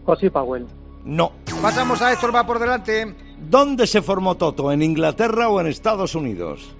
Cosi 0.05 0.31
Powell. 0.31 0.67
No. 1.05 1.33
Pasamos 1.63 2.03
a 2.03 2.13
Héctor, 2.13 2.35
va 2.35 2.47
por 2.47 2.59
delante. 2.59 3.15
¿Dónde 3.39 3.87
se 3.87 4.03
formó 4.03 4.37
Toto? 4.37 4.73
¿En 4.73 4.83
Inglaterra 4.83 5.49
o 5.49 5.61
en 5.61 5.67
Estados 5.67 6.15
Unidos? 6.15 6.75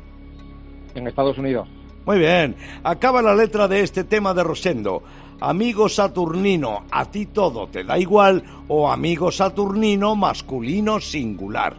En 0.95 1.07
Estados 1.07 1.39
Unidos. 1.39 1.69
Muy 2.11 2.19
bien. 2.19 2.57
Acaba 2.83 3.23
la 3.23 3.37
letra 3.37 3.69
de 3.69 3.83
este 3.83 4.03
tema 4.03 4.35
de 4.35 4.43
Rosendo. 4.43 5.01
Amigo 5.41 5.89
Saturnino, 5.89 6.87
a 6.91 7.09
ti 7.09 7.27
todo 7.27 7.69
te 7.69 7.85
da 7.85 7.97
igual 8.01 8.43
o 8.67 8.91
amigo 8.91 9.31
Saturnino 9.31 10.17
masculino 10.17 10.99
singular. 10.99 11.77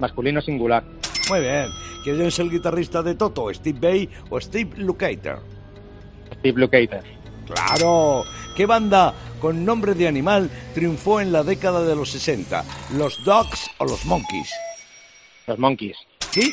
Masculino 0.00 0.42
singular. 0.42 0.82
Muy 1.30 1.38
bien. 1.38 1.66
¿Quién 2.02 2.20
es 2.20 2.36
el 2.40 2.50
guitarrista 2.50 3.00
de 3.00 3.14
Toto? 3.14 3.54
¿Steve 3.54 3.78
Bay 3.78 4.08
o 4.28 4.40
Steve 4.40 4.72
Lukather? 4.78 5.38
Steve 6.40 6.58
Lukather. 6.58 7.04
Claro. 7.46 8.24
¿Qué 8.56 8.66
banda 8.66 9.14
con 9.40 9.64
nombre 9.64 9.94
de 9.94 10.08
animal 10.08 10.50
triunfó 10.74 11.20
en 11.20 11.30
la 11.30 11.44
década 11.44 11.84
de 11.84 11.94
los 11.94 12.10
60? 12.10 12.64
¿Los 12.96 13.24
Dogs 13.24 13.70
o 13.78 13.84
los 13.84 14.04
Monkeys? 14.04 14.50
Los 15.46 15.60
Monkeys. 15.60 15.96
Sí. 16.32 16.52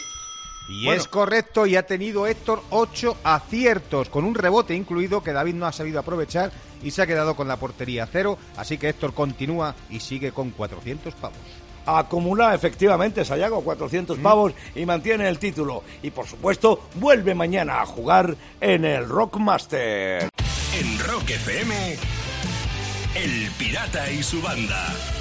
Y 0.69 0.89
es 0.89 1.08
correcto 1.08 1.65
y 1.65 1.75
ha 1.75 1.88
tenido 1.88 2.27
Héctor 2.27 2.62
ocho 2.69 3.17
aciertos, 3.23 4.10
con 4.10 4.23
un 4.23 4.36
rebote 4.36 4.75
incluido 4.75 5.23
que 5.23 5.34
David 5.34 5.55
no 5.55 5.65
ha 5.65 5.71
sabido 5.71 5.99
aprovechar 5.99 6.51
y 6.84 6.91
se 6.91 7.01
ha 7.01 7.08
quedado 7.08 7.36
con 7.36 7.47
la 7.47 7.58
portería 7.58 8.08
cero. 8.10 8.38
Así 8.55 8.77
que 8.77 8.89
Héctor 8.89 9.13
continúa 9.13 9.75
y 9.89 9.99
sigue 9.99 10.32
con 10.32 10.51
400 10.51 11.13
pavos 11.15 11.38
acumula 11.97 12.53
efectivamente 12.53 13.25
Sayago 13.25 13.62
400 13.62 14.17
mm. 14.17 14.21
pavos 14.21 14.53
y 14.75 14.86
mantiene 14.86 15.27
el 15.27 15.39
título. 15.39 15.84
Y 16.01 16.12
por 16.12 16.27
supuesto, 16.27 16.88
vuelve 16.95 17.34
mañana 17.34 17.82
a 17.82 17.86
jugar 17.86 18.36
en 18.62 18.86
el 18.86 19.08
Rockmaster. 19.08 20.29
En 20.79 20.99
Rock 20.99 21.32
FM, 21.32 21.97
El 23.15 23.51
Pirata 23.58 24.12
y 24.12 24.23
su 24.23 24.41
banda. 24.41 25.18